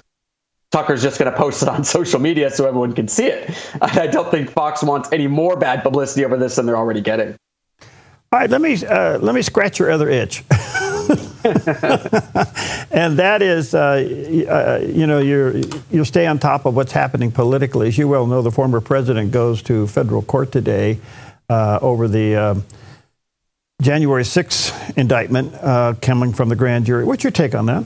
Tucker's 0.73 1.03
just 1.03 1.19
going 1.19 1.31
to 1.31 1.37
post 1.37 1.63
it 1.63 1.69
on 1.69 1.85
social 1.99 2.21
media 2.21 2.51
so 2.51 2.67
everyone 2.67 2.93
can 2.93 3.07
see 3.09 3.27
it. 3.27 3.51
I 3.83 4.07
don't 4.07 4.31
think 4.31 4.51
Fox 4.51 4.83
wants 4.83 5.09
any 5.13 5.27
more 5.27 5.57
bad 5.57 5.83
publicity 5.83 6.25
over 6.25 6.37
this 6.37 6.57
than 6.57 6.67
they're 6.67 6.77
already 6.77 7.01
getting. 7.01 7.37
All 8.33 8.39
right, 8.39 8.49
let 8.49 8.61
me 8.61 8.85
uh, 8.87 9.19
let 9.19 9.35
me 9.35 9.43
scratch 9.43 9.81
your 9.81 9.91
other 9.91 10.09
itch. 10.09 10.45
and 12.91 13.19
that 13.19 13.41
is, 13.43 13.75
uh, 13.75 13.79
uh, 13.81 14.87
you 14.87 15.07
know, 15.07 15.19
you 15.19 15.63
you 15.91 16.05
stay 16.05 16.27
on 16.27 16.39
top 16.39 16.67
of 16.67 16.77
what's 16.77 16.93
happening 16.93 17.33
politically. 17.33 17.89
As 17.89 17.99
you 17.99 18.09
well 18.09 18.27
know, 18.27 18.43
the 18.43 18.51
former 18.51 18.81
president 18.81 19.33
goes 19.33 19.63
to 19.63 19.87
federal 19.87 20.23
court 20.23 20.53
today 20.53 20.99
uh, 21.49 21.79
over 21.81 22.09
the 22.09 22.37
um, 22.37 22.65
January 23.81 24.23
6th 24.23 24.97
indictment 24.97 25.55
uh, 25.55 25.95
coming 26.01 26.33
from 26.33 26.49
the 26.49 26.57
grand 26.57 26.87
jury. 26.87 27.05
What's 27.05 27.25
your 27.25 27.31
take 27.31 27.55
on 27.55 27.67
that? 27.67 27.85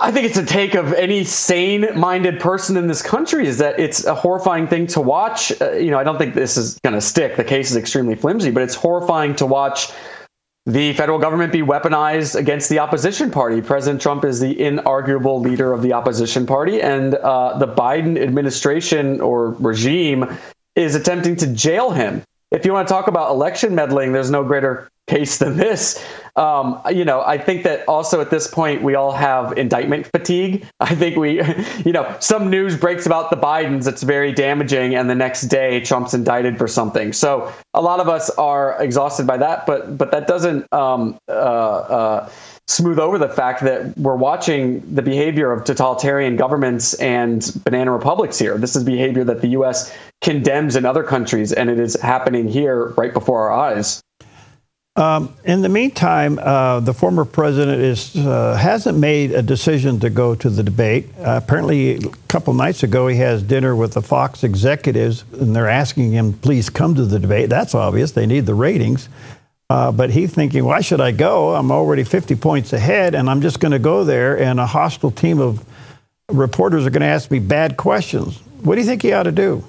I 0.00 0.12
think 0.12 0.26
it's 0.26 0.38
a 0.38 0.46
take 0.46 0.74
of 0.74 0.92
any 0.92 1.24
sane-minded 1.24 2.38
person 2.38 2.76
in 2.76 2.86
this 2.86 3.02
country 3.02 3.48
is 3.48 3.58
that 3.58 3.80
it's 3.80 4.04
a 4.04 4.14
horrifying 4.14 4.68
thing 4.68 4.86
to 4.88 5.00
watch. 5.00 5.52
Uh, 5.60 5.72
you 5.72 5.90
know, 5.90 5.98
I 5.98 6.04
don't 6.04 6.18
think 6.18 6.34
this 6.34 6.56
is 6.56 6.78
going 6.84 6.94
to 6.94 7.00
stick. 7.00 7.34
The 7.34 7.42
case 7.42 7.72
is 7.72 7.76
extremely 7.76 8.14
flimsy, 8.14 8.52
but 8.52 8.62
it's 8.62 8.76
horrifying 8.76 9.34
to 9.36 9.46
watch 9.46 9.90
the 10.68 10.92
federal 10.92 11.18
government 11.18 11.50
be 11.50 11.62
weaponized 11.62 12.34
against 12.34 12.68
the 12.68 12.78
opposition 12.80 13.30
party. 13.30 13.62
President 13.62 14.02
Trump 14.02 14.22
is 14.22 14.38
the 14.38 14.54
inarguable 14.54 15.40
leader 15.40 15.72
of 15.72 15.80
the 15.80 15.94
opposition 15.94 16.44
party, 16.44 16.82
and 16.82 17.14
uh, 17.14 17.56
the 17.56 17.66
Biden 17.66 18.20
administration 18.20 19.22
or 19.22 19.52
regime 19.52 20.36
is 20.76 20.94
attempting 20.94 21.36
to 21.36 21.46
jail 21.46 21.90
him. 21.90 22.22
If 22.50 22.66
you 22.66 22.74
want 22.74 22.86
to 22.86 22.92
talk 22.92 23.08
about 23.08 23.30
election 23.30 23.74
meddling, 23.74 24.12
there's 24.12 24.30
no 24.30 24.44
greater 24.44 24.90
case 25.08 25.38
than 25.38 25.56
this. 25.56 26.04
Um, 26.36 26.80
you 26.88 27.04
know, 27.04 27.22
I 27.22 27.36
think 27.36 27.64
that 27.64 27.86
also 27.88 28.20
at 28.20 28.30
this 28.30 28.46
point 28.46 28.82
we 28.82 28.94
all 28.94 29.10
have 29.10 29.58
indictment 29.58 30.06
fatigue. 30.06 30.64
I 30.80 30.94
think 30.94 31.16
we, 31.16 31.42
you 31.84 31.92
know, 31.92 32.16
some 32.20 32.48
news 32.48 32.76
breaks 32.76 33.06
about 33.06 33.30
the 33.30 33.36
Bidens, 33.36 33.88
it's 33.88 34.04
very 34.04 34.32
damaging, 34.32 34.94
and 34.94 35.10
the 35.10 35.16
next 35.16 35.42
day 35.42 35.80
Trump's 35.80 36.14
indicted 36.14 36.56
for 36.56 36.68
something. 36.68 37.12
So 37.12 37.52
a 37.74 37.82
lot 37.82 37.98
of 37.98 38.08
us 38.08 38.30
are 38.30 38.80
exhausted 38.80 39.26
by 39.26 39.38
that, 39.38 39.66
but 39.66 39.98
but 39.98 40.12
that 40.12 40.28
doesn't 40.28 40.72
um, 40.72 41.18
uh, 41.28 41.32
uh, 41.32 42.30
smooth 42.68 42.98
over 42.98 43.18
the 43.18 43.28
fact 43.28 43.62
that 43.62 43.96
we're 43.98 44.14
watching 44.14 44.82
the 44.94 45.02
behavior 45.02 45.50
of 45.50 45.64
totalitarian 45.64 46.36
governments 46.36 46.94
and 46.94 47.52
banana 47.64 47.90
republics 47.90 48.38
here. 48.38 48.58
This 48.58 48.76
is 48.76 48.84
behavior 48.84 49.24
that 49.24 49.40
the 49.40 49.48
U.S. 49.48 49.92
condemns 50.20 50.76
in 50.76 50.84
other 50.84 51.02
countries, 51.02 51.52
and 51.52 51.70
it 51.70 51.80
is 51.80 52.00
happening 52.00 52.46
here 52.46 52.90
right 52.90 53.12
before 53.12 53.48
our 53.48 53.52
eyes. 53.52 54.02
Um, 54.98 55.32
in 55.44 55.62
the 55.62 55.68
meantime, 55.68 56.40
uh, 56.40 56.80
the 56.80 56.92
former 56.92 57.24
president 57.24 57.80
is, 57.80 58.16
uh, 58.16 58.56
hasn't 58.56 58.98
made 58.98 59.30
a 59.30 59.42
decision 59.42 60.00
to 60.00 60.10
go 60.10 60.34
to 60.34 60.50
the 60.50 60.64
debate. 60.64 61.06
Uh, 61.20 61.40
apparently, 61.40 61.98
a 61.98 62.08
couple 62.26 62.52
nights 62.52 62.82
ago, 62.82 63.06
he 63.06 63.16
has 63.18 63.40
dinner 63.44 63.76
with 63.76 63.92
the 63.92 64.02
Fox 64.02 64.42
executives, 64.42 65.24
and 65.34 65.54
they're 65.54 65.68
asking 65.68 66.10
him, 66.10 66.32
please 66.32 66.68
come 66.68 66.96
to 66.96 67.04
the 67.04 67.20
debate. 67.20 67.48
That's 67.48 67.76
obvious. 67.76 68.10
They 68.10 68.26
need 68.26 68.46
the 68.46 68.56
ratings. 68.56 69.08
Uh, 69.70 69.92
but 69.92 70.10
he's 70.10 70.34
thinking, 70.34 70.64
why 70.64 70.80
should 70.80 71.00
I 71.00 71.12
go? 71.12 71.54
I'm 71.54 71.70
already 71.70 72.02
50 72.02 72.34
points 72.34 72.72
ahead, 72.72 73.14
and 73.14 73.30
I'm 73.30 73.40
just 73.40 73.60
going 73.60 73.70
to 73.70 73.78
go 73.78 74.02
there, 74.02 74.36
and 74.36 74.58
a 74.58 74.66
hostile 74.66 75.12
team 75.12 75.38
of 75.38 75.64
reporters 76.28 76.84
are 76.86 76.90
going 76.90 77.02
to 77.02 77.06
ask 77.06 77.30
me 77.30 77.38
bad 77.38 77.76
questions. 77.76 78.38
What 78.62 78.74
do 78.74 78.80
you 78.80 78.86
think 78.86 79.02
he 79.02 79.12
ought 79.12 79.24
to 79.24 79.32
do? 79.32 79.62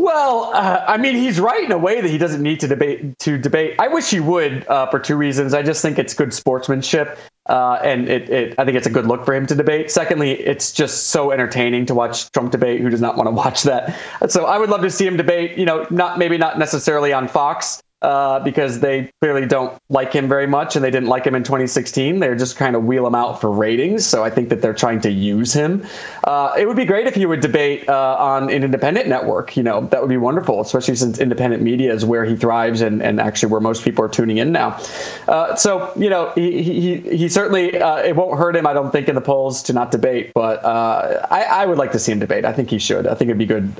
Well, 0.00 0.50
uh, 0.54 0.82
I 0.88 0.96
mean, 0.96 1.14
he's 1.14 1.38
right 1.38 1.62
in 1.62 1.72
a 1.72 1.76
way 1.76 2.00
that 2.00 2.08
he 2.08 2.16
doesn't 2.16 2.42
need 2.42 2.60
to 2.60 2.68
debate. 2.68 3.18
To 3.18 3.36
debate, 3.36 3.74
I 3.78 3.88
wish 3.88 4.08
he 4.08 4.18
would 4.18 4.66
uh, 4.66 4.86
for 4.86 4.98
two 4.98 5.14
reasons. 5.14 5.52
I 5.52 5.62
just 5.62 5.82
think 5.82 5.98
it's 5.98 6.14
good 6.14 6.32
sportsmanship, 6.32 7.18
uh, 7.44 7.78
and 7.84 8.08
it, 8.08 8.30
it, 8.30 8.54
I 8.58 8.64
think 8.64 8.78
it's 8.78 8.86
a 8.86 8.90
good 8.90 9.06
look 9.06 9.26
for 9.26 9.34
him 9.34 9.44
to 9.48 9.54
debate. 9.54 9.90
Secondly, 9.90 10.32
it's 10.32 10.72
just 10.72 11.08
so 11.08 11.32
entertaining 11.32 11.84
to 11.84 11.94
watch 11.94 12.32
Trump 12.32 12.50
debate. 12.50 12.80
Who 12.80 12.88
does 12.88 13.02
not 13.02 13.18
want 13.18 13.26
to 13.26 13.30
watch 13.34 13.64
that? 13.64 13.94
So 14.28 14.46
I 14.46 14.56
would 14.56 14.70
love 14.70 14.80
to 14.80 14.90
see 14.90 15.06
him 15.06 15.18
debate. 15.18 15.58
You 15.58 15.66
know, 15.66 15.86
not 15.90 16.18
maybe 16.18 16.38
not 16.38 16.58
necessarily 16.58 17.12
on 17.12 17.28
Fox, 17.28 17.82
uh, 18.02 18.40
because 18.40 18.80
they 18.80 19.10
clearly 19.20 19.46
don't 19.46 19.76
like 19.90 20.12
him 20.12 20.28
very 20.28 20.46
much 20.46 20.74
and 20.74 20.84
they 20.84 20.90
didn't 20.90 21.08
like 21.08 21.24
him 21.24 21.34
in 21.34 21.42
2016. 21.42 22.18
They're 22.18 22.34
just 22.34 22.56
trying 22.56 22.72
to 22.72 22.80
wheel 22.80 23.06
him 23.06 23.14
out 23.14 23.40
for 23.40 23.50
ratings. 23.50 24.06
So 24.06 24.24
I 24.24 24.30
think 24.30 24.48
that 24.48 24.62
they're 24.62 24.74
trying 24.74 25.00
to 25.02 25.10
use 25.10 25.52
him. 25.52 25.84
Uh, 26.24 26.54
it 26.58 26.66
would 26.66 26.76
be 26.76 26.86
great 26.86 27.06
if 27.06 27.14
he 27.14 27.26
would 27.26 27.40
debate 27.40 27.88
uh, 27.88 28.16
on 28.18 28.44
an 28.44 28.64
independent 28.64 29.06
network. 29.06 29.56
You 29.56 29.62
know, 29.62 29.86
that 29.86 30.00
would 30.00 30.08
be 30.08 30.16
wonderful, 30.16 30.60
especially 30.60 30.96
since 30.96 31.18
independent 31.18 31.62
media 31.62 31.92
is 31.92 32.04
where 32.04 32.24
he 32.24 32.36
thrives 32.36 32.80
and, 32.80 33.02
and 33.02 33.20
actually 33.20 33.52
where 33.52 33.60
most 33.60 33.84
people 33.84 34.04
are 34.04 34.08
tuning 34.08 34.38
in 34.38 34.52
now. 34.52 34.80
Uh, 35.28 35.54
so, 35.56 35.92
you 35.96 36.08
know, 36.08 36.32
he, 36.34 36.62
he, 36.62 36.96
he 37.16 37.28
certainly, 37.28 37.78
uh, 37.78 37.98
it 37.98 38.16
won't 38.16 38.38
hurt 38.38 38.56
him, 38.56 38.66
I 38.66 38.72
don't 38.72 38.90
think, 38.90 39.08
in 39.08 39.14
the 39.14 39.20
polls 39.20 39.62
to 39.64 39.72
not 39.72 39.90
debate, 39.90 40.32
but 40.34 40.64
I, 40.64 41.42
I, 41.42 41.66
would 41.66 41.78
like 41.78 41.92
to 41.92 41.98
see 41.98 42.12
him 42.12 42.18
debate. 42.18 42.44
I 42.44 42.52
think 42.52 42.70
he 42.70 42.78
should. 42.78 43.06
I 43.06 43.14
think 43.14 43.28
it'd 43.28 43.38
be 43.38 43.46
good, 43.46 43.76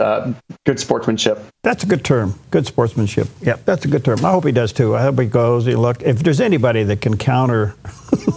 good 0.67 0.79
sportsmanship. 0.79 1.43
That's 1.63 1.85
a 1.85 1.87
good 1.87 2.05
term. 2.05 2.39
Good 2.51 2.67
sportsmanship. 2.67 3.29
Yep, 3.43 3.65
that's 3.67 3.85
a 3.85 3.89
good 3.89 4.05
term 4.05 4.11
term. 4.17 4.25
I 4.25 4.31
hope 4.31 4.45
he 4.45 4.53
does 4.53 4.73
too. 4.73 4.97
I 4.97 5.03
hope 5.03 5.19
he 5.19 5.27
goes. 5.27 5.67
He 5.67 5.75
look. 5.75 6.03
If 6.03 6.21
there's 6.21 6.41
anybody 6.41 6.83
that 6.85 7.01
can 7.01 7.17
counter 7.17 7.75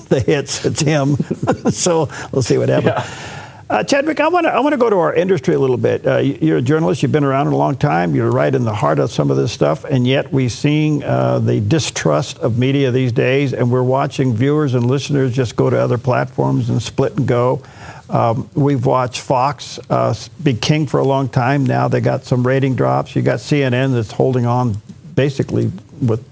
the 0.09 0.23
hits, 0.25 0.65
it's 0.65 0.81
him. 0.81 1.15
so 1.71 2.09
we'll 2.31 2.41
see 2.41 2.57
what 2.57 2.69
happens. 2.69 2.93
Yeah. 2.95 3.39
Uh, 3.69 3.83
Chadwick, 3.83 4.19
I 4.19 4.27
want 4.27 4.45
to 4.45 4.51
I 4.53 4.59
want 4.59 4.73
to 4.73 4.77
go 4.77 4.89
to 4.89 4.97
our 4.97 5.13
industry 5.13 5.55
a 5.55 5.59
little 5.59 5.77
bit. 5.77 6.05
Uh, 6.05 6.17
you're 6.17 6.57
a 6.57 6.61
journalist. 6.61 7.01
You've 7.01 7.13
been 7.13 7.23
around 7.23 7.47
a 7.47 7.55
long 7.55 7.75
time. 7.75 8.13
You're 8.13 8.29
right 8.29 8.53
in 8.53 8.65
the 8.65 8.73
heart 8.73 8.99
of 8.99 9.09
some 9.11 9.31
of 9.31 9.37
this 9.37 9.51
stuff, 9.51 9.83
and 9.85 10.05
yet 10.05 10.31
we're 10.31 10.49
seeing 10.49 11.03
uh, 11.03 11.39
the 11.39 11.59
distrust 11.61 12.37
of 12.39 12.59
media 12.59 12.91
these 12.91 13.11
days, 13.11 13.53
and 13.53 13.71
we're 13.71 13.81
watching 13.81 14.35
viewers 14.35 14.73
and 14.73 14.85
listeners 14.85 15.33
just 15.33 15.55
go 15.55 15.69
to 15.69 15.77
other 15.77 15.97
platforms 15.97 16.69
and 16.69 16.81
split 16.83 17.15
and 17.15 17.27
go. 17.27 17.63
Um, 18.13 18.47
we've 18.53 18.85
watched 18.85 19.21
Fox 19.21 19.79
uh, 19.89 20.13
be 20.41 20.53
king 20.53 20.85
for 20.85 20.99
a 20.99 21.03
long 21.03 21.27
time. 21.29 21.65
Now 21.65 21.87
they 21.87 21.99
got 21.99 22.25
some 22.25 22.45
rating 22.45 22.75
drops. 22.75 23.15
You 23.15 23.23
got 23.23 23.39
CNN 23.39 23.93
that's 23.93 24.11
holding 24.11 24.45
on 24.45 24.77
basically 25.15 25.71
with 25.99 26.23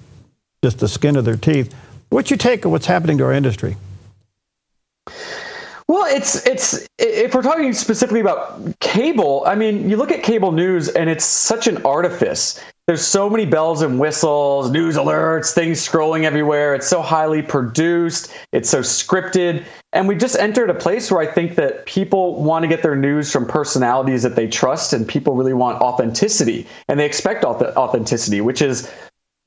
just 0.63 0.77
the 0.77 0.87
skin 0.87 1.15
of 1.15 1.25
their 1.25 1.37
teeth. 1.37 1.73
What's 2.09 2.29
your 2.29 2.37
take 2.37 2.65
of 2.65 2.71
what's 2.71 2.85
happening 2.85 3.17
to 3.17 3.23
our 3.23 3.33
industry? 3.33 3.77
Well, 5.87 6.05
it's 6.05 6.45
it's 6.45 6.87
if 6.99 7.33
we're 7.33 7.41
talking 7.41 7.73
specifically 7.73 8.19
about 8.19 8.61
cable, 8.79 9.43
I 9.47 9.55
mean, 9.55 9.89
you 9.89 9.97
look 9.97 10.11
at 10.11 10.21
cable 10.21 10.51
news 10.51 10.87
and 10.87 11.09
it's 11.09 11.25
such 11.25 11.67
an 11.67 11.83
artifice. 11.83 12.63
There's 12.85 13.05
so 13.05 13.29
many 13.29 13.45
bells 13.45 13.81
and 13.81 13.99
whistles, 13.99 14.69
news 14.69 14.97
alerts, 14.97 15.53
things 15.53 15.85
scrolling 15.85 16.23
everywhere. 16.25 16.75
It's 16.75 16.87
so 16.87 17.01
highly 17.01 17.41
produced, 17.41 18.31
it's 18.51 18.69
so 18.69 18.81
scripted, 18.81 19.65
and 19.93 20.07
we 20.07 20.15
just 20.15 20.37
entered 20.37 20.69
a 20.69 20.73
place 20.73 21.11
where 21.11 21.21
I 21.21 21.31
think 21.31 21.55
that 21.55 21.85
people 21.85 22.41
want 22.41 22.63
to 22.63 22.69
get 22.69 22.81
their 22.81 22.95
news 22.95 23.31
from 23.31 23.45
personalities 23.45 24.23
that 24.23 24.35
they 24.35 24.47
trust 24.47 24.93
and 24.93 25.07
people 25.07 25.35
really 25.35 25.53
want 25.53 25.81
authenticity 25.81 26.65
and 26.87 26.99
they 26.99 27.05
expect 27.05 27.43
authenticity, 27.43 28.39
which 28.39 28.61
is 28.61 28.89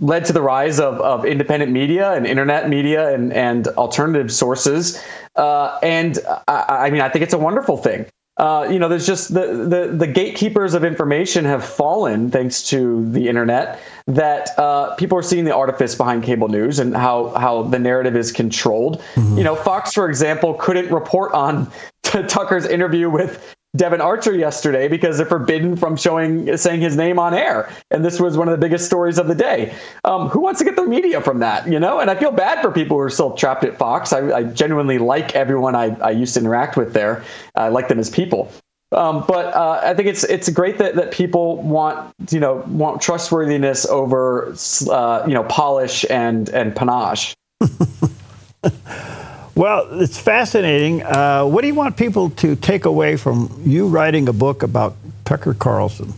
led 0.00 0.24
to 0.26 0.32
the 0.32 0.42
rise 0.42 0.80
of, 0.80 1.00
of 1.00 1.24
independent 1.24 1.72
media 1.72 2.12
and 2.12 2.26
internet 2.26 2.68
media 2.68 3.14
and, 3.14 3.32
and 3.32 3.68
alternative 3.68 4.30
sources. 4.32 5.02
Uh, 5.36 5.78
and 5.82 6.18
I, 6.46 6.86
I, 6.86 6.90
mean, 6.90 7.00
I 7.00 7.08
think 7.08 7.22
it's 7.22 7.34
a 7.34 7.38
wonderful 7.38 7.78
thing. 7.78 8.06
Uh, 8.36 8.66
you 8.68 8.80
know, 8.80 8.88
there's 8.88 9.06
just 9.06 9.32
the, 9.32 9.46
the, 9.46 9.94
the 9.96 10.06
gatekeepers 10.08 10.74
of 10.74 10.84
information 10.84 11.44
have 11.44 11.64
fallen 11.64 12.30
thanks 12.30 12.68
to 12.68 13.08
the 13.10 13.28
internet. 13.28 13.78
That 14.06 14.58
uh, 14.58 14.94
people 14.96 15.16
are 15.16 15.22
seeing 15.22 15.44
the 15.44 15.54
artifice 15.54 15.94
behind 15.94 16.24
cable 16.24 16.48
news 16.48 16.78
and 16.78 16.96
how 16.96 17.28
how 17.30 17.62
the 17.62 17.78
narrative 17.78 18.16
is 18.16 18.32
controlled. 18.32 19.00
Mm-hmm. 19.14 19.38
You 19.38 19.44
know, 19.44 19.54
Fox, 19.54 19.94
for 19.94 20.08
example, 20.08 20.54
couldn't 20.54 20.92
report 20.92 21.32
on 21.32 21.70
Tucker's 22.02 22.66
interview 22.66 23.08
with 23.08 23.54
Devon 23.76 24.00
Archer 24.00 24.34
yesterday 24.34 24.88
because 24.88 25.16
they're 25.16 25.26
forbidden 25.26 25.76
from 25.76 25.96
showing 25.96 26.56
saying 26.56 26.80
his 26.80 26.96
name 26.96 27.18
on 27.18 27.34
air, 27.34 27.70
and 27.90 28.04
this 28.04 28.20
was 28.20 28.36
one 28.36 28.48
of 28.48 28.52
the 28.52 28.64
biggest 28.64 28.86
stories 28.86 29.18
of 29.18 29.26
the 29.26 29.34
day. 29.34 29.74
Um, 30.04 30.28
who 30.28 30.40
wants 30.40 30.58
to 30.60 30.64
get 30.64 30.76
their 30.76 30.86
media 30.86 31.20
from 31.20 31.40
that, 31.40 31.66
you 31.68 31.80
know? 31.80 31.98
And 31.98 32.10
I 32.10 32.14
feel 32.14 32.30
bad 32.30 32.62
for 32.62 32.70
people 32.70 32.96
who 32.96 33.02
are 33.02 33.10
still 33.10 33.32
trapped 33.32 33.64
at 33.64 33.76
Fox. 33.76 34.12
I, 34.12 34.30
I 34.30 34.42
genuinely 34.44 34.98
like 34.98 35.34
everyone 35.34 35.74
I, 35.74 35.96
I 36.00 36.10
used 36.10 36.34
to 36.34 36.40
interact 36.40 36.76
with 36.76 36.92
there. 36.92 37.24
I 37.54 37.68
like 37.68 37.88
them 37.88 37.98
as 37.98 38.10
people. 38.10 38.52
Um, 38.92 39.24
but 39.26 39.52
uh, 39.54 39.80
I 39.82 39.94
think 39.94 40.08
it's 40.08 40.22
it's 40.24 40.48
great 40.48 40.78
that, 40.78 40.94
that 40.94 41.10
people 41.10 41.56
want 41.62 42.14
you 42.30 42.38
know 42.38 42.62
want 42.68 43.02
trustworthiness 43.02 43.86
over 43.86 44.54
uh, 44.88 45.24
you 45.26 45.34
know 45.34 45.44
polish 45.44 46.04
and 46.08 46.48
and 46.50 46.76
panache. 46.76 47.34
Well, 49.56 50.00
it's 50.00 50.18
fascinating. 50.18 51.02
Uh, 51.02 51.44
what 51.44 51.60
do 51.60 51.68
you 51.68 51.74
want 51.74 51.96
people 51.96 52.30
to 52.30 52.56
take 52.56 52.84
away 52.84 53.16
from 53.16 53.62
you 53.64 53.86
writing 53.86 54.28
a 54.28 54.32
book 54.32 54.64
about 54.64 54.96
Tucker 55.24 55.54
Carlson? 55.54 56.12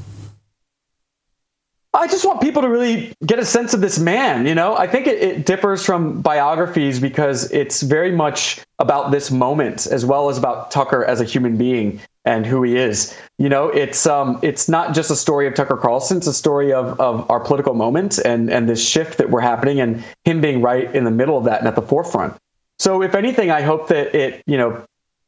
I 1.93 2.07
just 2.07 2.27
want 2.27 2.41
people 2.41 2.63
to 2.63 2.69
really 2.69 3.15
get 3.25 3.39
a 3.39 3.45
sense 3.45 3.73
of 3.75 3.81
this 3.81 3.99
man. 3.99 4.47
You 4.47 4.55
know, 4.55 4.77
I 4.77 4.87
think 4.87 5.07
it, 5.07 5.23
it, 5.23 5.47
differs 5.47 5.85
from 5.85 6.21
biographies 6.21 7.01
because 7.01 7.51
it's 7.53 7.83
very 7.83 8.11
much 8.11 8.61
about 8.79 9.13
this 9.13 9.31
moment 9.31 9.87
as 9.87 10.05
well 10.05 10.29
as 10.29 10.37
about 10.37 10.71
Tucker 10.71 11.05
as 11.05 11.21
a 11.21 11.25
human 11.25 11.57
being 11.57 12.01
and 12.25 12.45
who 12.45 12.63
he 12.63 12.77
is. 12.77 13.17
You 13.39 13.49
know, 13.49 13.69
it's 13.69 14.07
um, 14.07 14.39
it's 14.43 14.69
not 14.69 14.95
just 14.95 15.11
a 15.11 15.17
story 15.17 15.47
of 15.47 15.55
Tucker 15.55 15.77
Carlson; 15.77 16.19
it's 16.19 16.27
a 16.27 16.35
story 16.35 16.73
of 16.73 16.99
of 17.01 17.31
our 17.31 17.41
political 17.41 17.73
moment 17.75 18.19
and 18.19 18.51
and 18.51 18.69
this 18.69 18.87
shift 18.87 19.17
that 19.19 19.31
we're 19.31 19.41
happening, 19.41 19.81
and 19.81 20.05
him 20.25 20.41
being 20.41 20.61
right 20.61 20.95
in 20.95 21.05
the 21.05 21.11
middle 21.11 21.39
of 21.39 21.45
that 21.45 21.61
and 21.61 21.69
at 21.69 21.77
the 21.77 21.83
forefront. 21.83 22.35
So, 22.79 23.03
if 23.03 23.15
anything, 23.15 23.51
I 23.51 23.63
hope 23.63 23.89
that 23.89 24.15
it, 24.15 24.43
you 24.47 24.59
know, 24.59 24.85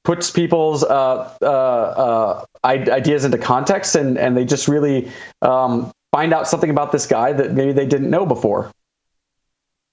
puts 0.08 0.30
people's 0.30 0.84
uh, 0.84 1.34
uh, 1.42 1.44
uh, 1.44 2.44
ideas 2.64 3.26
into 3.26 3.36
context 3.36 3.94
and, 3.94 4.16
and 4.16 4.34
they 4.34 4.44
just 4.44 4.66
really 4.66 5.10
um, 5.42 5.92
find 6.12 6.32
out 6.32 6.48
something 6.48 6.70
about 6.70 6.92
this 6.92 7.06
guy 7.06 7.32
that 7.34 7.52
maybe 7.52 7.72
they 7.72 7.86
didn't 7.86 8.08
know 8.08 8.24
before. 8.24 8.70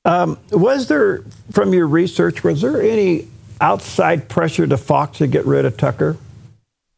Um, 0.05 0.39
was 0.51 0.87
there, 0.87 1.23
from 1.51 1.73
your 1.73 1.87
research, 1.87 2.45
was 2.45 2.61
there 2.61 2.81
any 2.81 3.27
outside 3.59 4.29
pressure 4.29 4.65
to 4.67 4.77
Fox 4.77 5.17
to 5.17 5.27
get 5.27 5.45
rid 5.45 5.65
of 5.65 5.75
Tucker? 5.75 6.15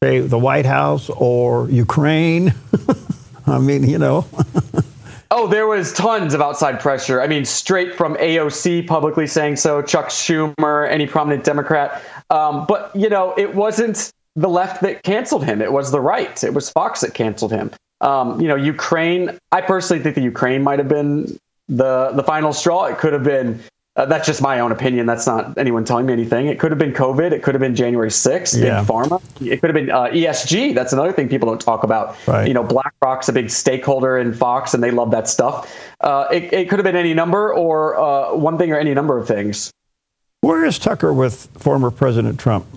Say 0.04 0.20
the 0.20 0.38
White 0.38 0.66
House 0.68 1.10
or 1.10 1.70
Ukraine? 1.72 2.54
I 3.48 3.58
mean, 3.58 3.90
you 3.90 3.98
know. 3.98 4.28
Oh, 5.30 5.48
there 5.48 5.68
was 5.68 5.94
tons 5.94 6.34
of 6.34 6.42
outside 6.42 6.80
pressure. 6.80 7.22
I 7.22 7.28
mean, 7.28 7.44
straight 7.44 7.94
from 7.94 8.16
AOC 8.16 8.88
publicly 8.88 9.28
saying 9.28 9.58
so, 9.58 9.82
Chuck 9.82 10.08
Schumer, 10.08 10.90
any 10.90 11.06
prominent 11.06 11.44
Democrat. 11.44 12.02
Um, 12.30 12.66
but, 12.68 12.96
you 12.96 13.10
know, 13.10 13.34
it 13.38 13.54
wasn't 13.54 14.12
the 14.36 14.48
left 14.48 14.82
that 14.82 15.04
canceled 15.04 15.44
him. 15.44 15.62
It 15.62 15.74
was 15.74 15.92
the 15.92 16.00
right. 16.00 16.44
It 16.44 16.54
was 16.54 16.70
Fox 16.70 17.02
that 17.02 17.14
canceled 17.14 17.52
him. 17.52 17.72
Um, 18.00 18.40
you 18.40 18.48
know, 18.48 18.56
Ukraine, 18.56 19.38
I 19.52 19.62
personally 19.62 20.02
think 20.02 20.16
the 20.16 20.22
Ukraine 20.22 20.64
might 20.64 20.80
have 20.80 20.88
been 20.88 21.38
the, 21.68 22.12
the 22.14 22.24
final 22.24 22.54
straw. 22.54 22.86
It 22.86 22.98
could 22.98 23.14
have 23.14 23.24
been 23.24 23.60
uh, 23.98 24.06
that's 24.06 24.28
just 24.28 24.42
my 24.42 24.60
own 24.60 24.72
opinion. 24.72 25.08
That's 25.08 25.26
not 25.26 25.58
anyone 25.58 25.84
telling 25.84 26.06
me 26.06 26.14
anything. 26.14 26.48
It 26.48 26.60
could 26.60 26.72
have 26.72 26.78
been 26.78 26.94
COVID. 26.94 27.32
It 27.32 27.42
could 27.42 27.56
have 27.56 27.62
been 27.62 27.76
January 27.76 28.10
6th, 28.10 28.62
yeah. 28.62 28.86
pharma. 28.86 29.22
It 29.42 29.60
could 29.60 29.70
have 29.70 29.74
been 29.74 29.90
uh, 29.90 30.04
ESG. 30.06 30.76
That's 30.76 30.94
another 30.94 31.12
thing 31.12 31.28
people 31.28 31.50
don't 31.50 31.60
talk 31.60 31.84
about. 31.84 32.16
Right. 32.28 32.48
You 32.48 32.54
know, 32.54 32.64
BlackRock's 32.64 33.28
a 33.28 33.34
big 33.34 33.50
stakeholder 33.50 34.18
in 34.18 34.34
Fox, 34.34 34.76
and 34.76 34.84
they 34.84 34.92
love 34.92 35.10
that 35.12 35.28
stuff. 35.28 35.76
Uh, 36.00 36.28
it, 36.32 36.54
it, 36.54 36.70
could 36.70 36.78
have 36.78 36.84
been 36.84 36.96
any 36.96 37.16
number 37.16 37.52
or 37.52 38.00
uh, 38.00 38.36
one 38.36 38.60
thing 38.60 38.72
or 38.72 38.78
any 38.78 38.94
number 38.94 39.18
of 39.18 39.28
things. 39.28 39.72
Where 40.42 40.64
is 40.64 40.78
Tucker 40.78 41.12
with 41.12 41.50
former 41.58 41.90
President 41.90 42.40
Trump? 42.40 42.68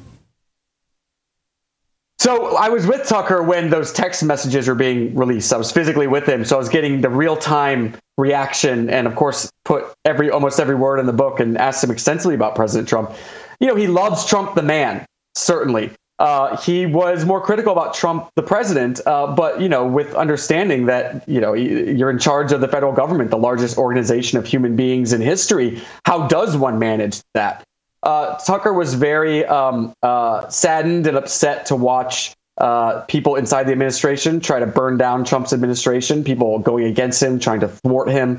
So 2.20 2.54
I 2.54 2.68
was 2.68 2.86
with 2.86 3.08
Tucker 3.08 3.42
when 3.42 3.70
those 3.70 3.94
text 3.94 4.22
messages 4.22 4.68
were 4.68 4.74
being 4.74 5.14
released. 5.14 5.54
I 5.54 5.56
was 5.56 5.72
physically 5.72 6.06
with 6.06 6.28
him, 6.28 6.44
so 6.44 6.54
I 6.54 6.58
was 6.58 6.68
getting 6.68 7.00
the 7.00 7.08
real 7.08 7.34
time 7.34 7.96
reaction, 8.18 8.90
and 8.90 9.06
of 9.06 9.16
course, 9.16 9.50
put 9.64 9.86
every 10.04 10.30
almost 10.30 10.60
every 10.60 10.74
word 10.74 10.98
in 10.98 11.06
the 11.06 11.14
book 11.14 11.40
and 11.40 11.56
asked 11.56 11.82
him 11.82 11.90
extensively 11.90 12.34
about 12.34 12.54
President 12.54 12.90
Trump. 12.90 13.10
You 13.58 13.68
know, 13.68 13.74
he 13.74 13.86
loves 13.86 14.26
Trump 14.26 14.54
the 14.54 14.62
man, 14.62 15.06
certainly. 15.34 15.92
Uh, 16.18 16.58
he 16.58 16.84
was 16.84 17.24
more 17.24 17.40
critical 17.40 17.72
about 17.72 17.94
Trump 17.94 18.28
the 18.36 18.42
president, 18.42 19.00
uh, 19.06 19.34
but 19.34 19.58
you 19.58 19.70
know, 19.70 19.86
with 19.86 20.14
understanding 20.14 20.84
that 20.84 21.26
you 21.26 21.40
know 21.40 21.54
you're 21.54 22.10
in 22.10 22.18
charge 22.18 22.52
of 22.52 22.60
the 22.60 22.68
federal 22.68 22.92
government, 22.92 23.30
the 23.30 23.38
largest 23.38 23.78
organization 23.78 24.36
of 24.36 24.44
human 24.44 24.76
beings 24.76 25.14
in 25.14 25.22
history. 25.22 25.80
How 26.04 26.28
does 26.28 26.54
one 26.54 26.78
manage 26.78 27.22
that? 27.32 27.64
Uh, 28.02 28.36
Tucker 28.38 28.72
was 28.72 28.94
very 28.94 29.44
um, 29.44 29.92
uh, 30.02 30.48
saddened 30.48 31.06
and 31.06 31.16
upset 31.16 31.66
to 31.66 31.76
watch 31.76 32.34
uh, 32.60 33.00
people 33.02 33.36
inside 33.36 33.64
the 33.64 33.72
administration 33.72 34.38
try 34.38 34.58
to 34.58 34.66
burn 34.66 34.98
down 34.98 35.24
Trump's 35.24 35.52
administration, 35.52 36.22
people 36.22 36.58
going 36.58 36.84
against 36.84 37.22
him, 37.22 37.38
trying 37.38 37.60
to 37.60 37.68
thwart 37.68 38.08
him. 38.08 38.38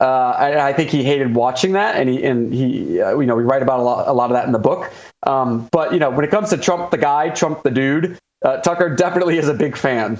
Uh, 0.00 0.04
I, 0.04 0.68
I, 0.68 0.72
think 0.72 0.88
he 0.88 1.04
hated 1.04 1.34
watching 1.34 1.72
that, 1.72 1.96
and 1.96 2.08
he 2.08 2.24
and 2.24 2.52
he, 2.52 3.00
uh, 3.00 3.18
you 3.18 3.26
know, 3.26 3.36
we 3.36 3.42
write 3.42 3.62
about 3.62 3.80
a 3.80 3.82
lot, 3.82 4.08
a 4.08 4.12
lot 4.12 4.30
of 4.30 4.34
that 4.34 4.46
in 4.46 4.52
the 4.52 4.58
book. 4.58 4.90
Um, 5.24 5.68
but 5.70 5.92
you 5.92 5.98
know, 5.98 6.08
when 6.08 6.24
it 6.24 6.30
comes 6.30 6.48
to 6.50 6.56
Trump 6.56 6.90
the 6.90 6.96
guy, 6.96 7.28
Trump 7.28 7.62
the 7.62 7.70
dude, 7.70 8.18
uh, 8.42 8.58
Tucker 8.58 8.94
definitely 8.94 9.36
is 9.36 9.48
a 9.48 9.54
big 9.54 9.76
fan. 9.76 10.18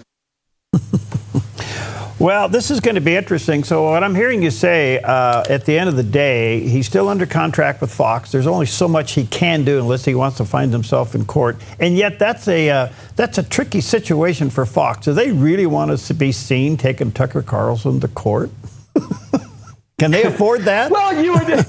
Well, 2.20 2.48
this 2.48 2.72
is 2.72 2.80
going 2.80 2.96
to 2.96 3.00
be 3.00 3.14
interesting. 3.14 3.62
So, 3.62 3.92
what 3.92 4.02
I'm 4.02 4.14
hearing 4.16 4.42
you 4.42 4.50
say 4.50 4.98
uh, 4.98 5.44
at 5.48 5.64
the 5.66 5.78
end 5.78 5.88
of 5.88 5.94
the 5.94 6.02
day, 6.02 6.58
he's 6.58 6.84
still 6.84 7.08
under 7.08 7.26
contract 7.26 7.80
with 7.80 7.94
Fox. 7.94 8.32
There's 8.32 8.48
only 8.48 8.66
so 8.66 8.88
much 8.88 9.12
he 9.12 9.24
can 9.24 9.64
do 9.64 9.78
unless 9.78 10.04
he 10.04 10.16
wants 10.16 10.38
to 10.38 10.44
find 10.44 10.72
himself 10.72 11.14
in 11.14 11.26
court. 11.26 11.58
And 11.78 11.96
yet, 11.96 12.18
that's 12.18 12.48
a 12.48 12.70
uh, 12.70 12.88
that's 13.14 13.38
a 13.38 13.44
tricky 13.44 13.80
situation 13.80 14.50
for 14.50 14.66
Fox. 14.66 15.04
Do 15.04 15.12
they 15.12 15.30
really 15.30 15.66
want 15.66 15.92
us 15.92 16.08
to 16.08 16.14
be 16.14 16.32
seen 16.32 16.76
taking 16.76 17.12
Tucker 17.12 17.40
Carlson 17.40 18.00
to 18.00 18.08
court? 18.08 18.50
can 19.98 20.10
they 20.10 20.24
afford 20.24 20.62
that? 20.62 20.90
well, 20.90 21.22
you 21.22 21.34
would. 21.34 21.66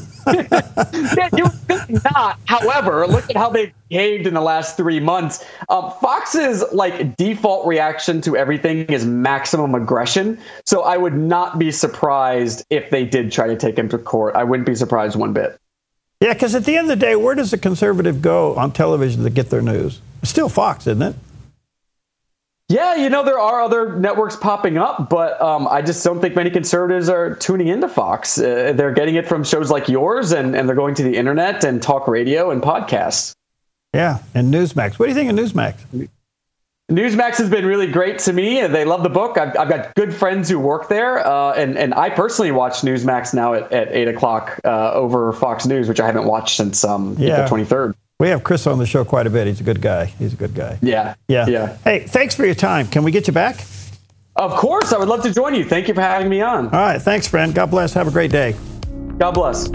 Not. 2.13 2.39
However, 2.45 3.07
look 3.07 3.29
at 3.29 3.35
how 3.35 3.49
they 3.49 3.73
behaved 3.89 4.27
in 4.27 4.33
the 4.33 4.41
last 4.41 4.77
three 4.77 4.99
months. 4.99 5.45
Um, 5.69 5.91
Fox's 6.01 6.63
like 6.71 7.15
default 7.17 7.67
reaction 7.67 8.21
to 8.21 8.37
everything 8.37 8.85
is 8.85 9.05
maximum 9.05 9.75
aggression. 9.75 10.39
So 10.65 10.83
I 10.83 10.97
would 10.97 11.15
not 11.15 11.59
be 11.59 11.71
surprised 11.71 12.65
if 12.69 12.89
they 12.89 13.05
did 13.05 13.31
try 13.31 13.47
to 13.47 13.55
take 13.55 13.77
him 13.77 13.89
to 13.89 13.97
court. 13.97 14.35
I 14.35 14.43
wouldn't 14.43 14.67
be 14.67 14.75
surprised 14.75 15.15
one 15.15 15.33
bit. 15.33 15.59
Yeah, 16.21 16.33
because 16.33 16.53
at 16.53 16.65
the 16.65 16.75
end 16.75 16.91
of 16.91 16.99
the 16.99 17.05
day, 17.05 17.15
where 17.15 17.33
does 17.33 17.51
the 17.51 17.57
conservative 17.57 18.21
go 18.21 18.55
on 18.55 18.71
television 18.71 19.23
to 19.23 19.29
get 19.29 19.49
their 19.49 19.61
news? 19.61 20.01
It's 20.21 20.29
still 20.29 20.49
Fox, 20.49 20.85
isn't 20.85 21.01
it? 21.01 21.15
Yeah, 22.69 22.93
you 22.93 23.09
know, 23.09 23.23
there 23.23 23.39
are 23.39 23.61
other 23.61 23.95
networks 23.95 24.35
popping 24.35 24.77
up, 24.77 25.09
but 25.09 25.41
um, 25.41 25.67
I 25.67 25.81
just 25.81 26.03
don't 26.03 26.21
think 26.21 26.35
many 26.35 26.51
conservatives 26.51 27.09
are 27.09 27.33
tuning 27.33 27.67
into 27.67 27.89
Fox. 27.89 28.37
Uh, 28.37 28.73
they're 28.75 28.93
getting 28.93 29.15
it 29.15 29.27
from 29.27 29.43
shows 29.43 29.71
like 29.71 29.89
yours, 29.89 30.31
and, 30.31 30.55
and 30.55 30.69
they're 30.69 30.75
going 30.75 30.93
to 30.95 31.03
the 31.03 31.17
internet 31.17 31.63
and 31.63 31.81
talk 31.81 32.07
radio 32.07 32.51
and 32.51 32.61
podcasts. 32.61 33.33
Yeah, 33.91 34.19
and 34.35 34.53
Newsmax. 34.53 34.99
What 34.99 35.07
do 35.07 35.09
you 35.09 35.15
think 35.15 35.31
of 35.31 35.35
Newsmax? 35.35 36.09
Newsmax 36.91 37.37
has 37.37 37.49
been 37.49 37.65
really 37.65 37.87
great 37.87 38.19
to 38.19 38.33
me. 38.33 38.65
They 38.67 38.85
love 38.85 39.01
the 39.01 39.09
book. 39.09 39.39
I've, 39.39 39.57
I've 39.57 39.69
got 39.69 39.95
good 39.95 40.13
friends 40.13 40.47
who 40.47 40.59
work 40.59 40.89
there, 40.89 41.25
uh, 41.25 41.53
and 41.53 41.75
and 41.77 41.95
I 41.95 42.11
personally 42.11 42.51
watch 42.51 42.81
Newsmax 42.81 43.33
now 43.33 43.55
at, 43.55 43.71
at 43.71 43.91
eight 43.91 44.07
o'clock 44.07 44.59
uh, 44.63 44.91
over 44.93 45.33
Fox 45.33 45.65
News, 45.65 45.87
which 45.87 45.99
I 45.99 46.05
haven't 46.05 46.25
watched 46.25 46.57
since 46.57 46.83
um, 46.83 47.15
yeah. 47.17 47.33
April 47.33 47.47
twenty 47.47 47.65
third. 47.65 47.95
We 48.19 48.27
have 48.27 48.43
Chris 48.43 48.67
on 48.67 48.79
the 48.79 48.85
show 48.85 49.05
quite 49.05 49.27
a 49.27 49.29
bit. 49.29 49.47
He's 49.47 49.61
a 49.61 49.63
good 49.63 49.81
guy. 49.81 50.05
He's 50.05 50.33
a 50.33 50.35
good 50.35 50.53
guy. 50.53 50.77
Yeah. 50.81 51.15
Yeah. 51.29 51.47
Yeah. 51.47 51.77
Hey, 51.85 51.99
thanks 52.01 52.35
for 52.35 52.45
your 52.45 52.53
time. 52.53 52.85
Can 52.87 53.03
we 53.03 53.11
get 53.11 53.27
you 53.27 53.33
back? 53.33 53.63
Of 54.35 54.51
course. 54.55 54.91
I 54.91 54.97
would 54.97 55.07
love 55.07 55.23
to 55.23 55.33
join 55.33 55.55
you. 55.55 55.63
Thank 55.63 55.87
you 55.87 55.93
for 55.93 56.01
having 56.01 56.27
me 56.27 56.41
on. 56.41 56.65
All 56.65 56.81
right. 56.81 57.01
Thanks, 57.01 57.29
friend. 57.29 57.55
God 57.55 57.71
bless. 57.71 57.93
Have 57.93 58.09
a 58.09 58.11
great 58.11 58.29
day. 58.29 58.55
God 59.19 59.31
bless. 59.31 59.69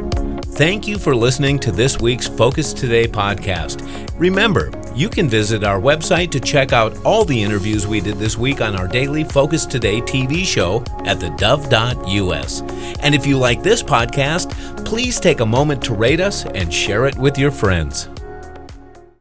Thank 0.57 0.87
you 0.87 0.99
for 0.99 1.17
listening 1.17 1.59
to 1.61 1.73
this 1.73 1.99
week's 2.01 2.29
Focus 2.29 2.75
Today 2.75 3.09
podcast. 3.09 3.81
Remember, 4.21 4.71
you 4.95 5.09
can 5.09 5.27
visit 5.27 5.65
our 5.65 5.81
website 5.81 6.31
to 6.33 6.39
check 6.39 6.75
out 6.75 6.95
all 7.03 7.25
the 7.25 7.43
interviews 7.43 7.87
we 7.87 8.01
did 8.01 8.17
this 8.19 8.37
week 8.37 8.61
on 8.61 8.77
our 8.77 8.87
daily 8.87 9.25
Focus 9.25 9.65
Today 9.65 10.03
TV 10.03 10.45
show 10.45 10.83
at 11.07 11.19
thedove.us. 11.19 12.61
And 13.01 13.15
if 13.15 13.27
you 13.27 13.39
like 13.39 13.63
this 13.63 13.83
podcast, 13.83 14.85
please 14.85 15.19
take 15.19 15.41
a 15.41 15.47
moment 15.47 15.83
to 15.85 15.95
rate 15.95 16.21
us 16.21 16.45
and 16.45 16.73
share 16.73 17.07
it 17.07 17.17
with 17.17 17.39
your 17.39 17.51
friends. 17.51 18.09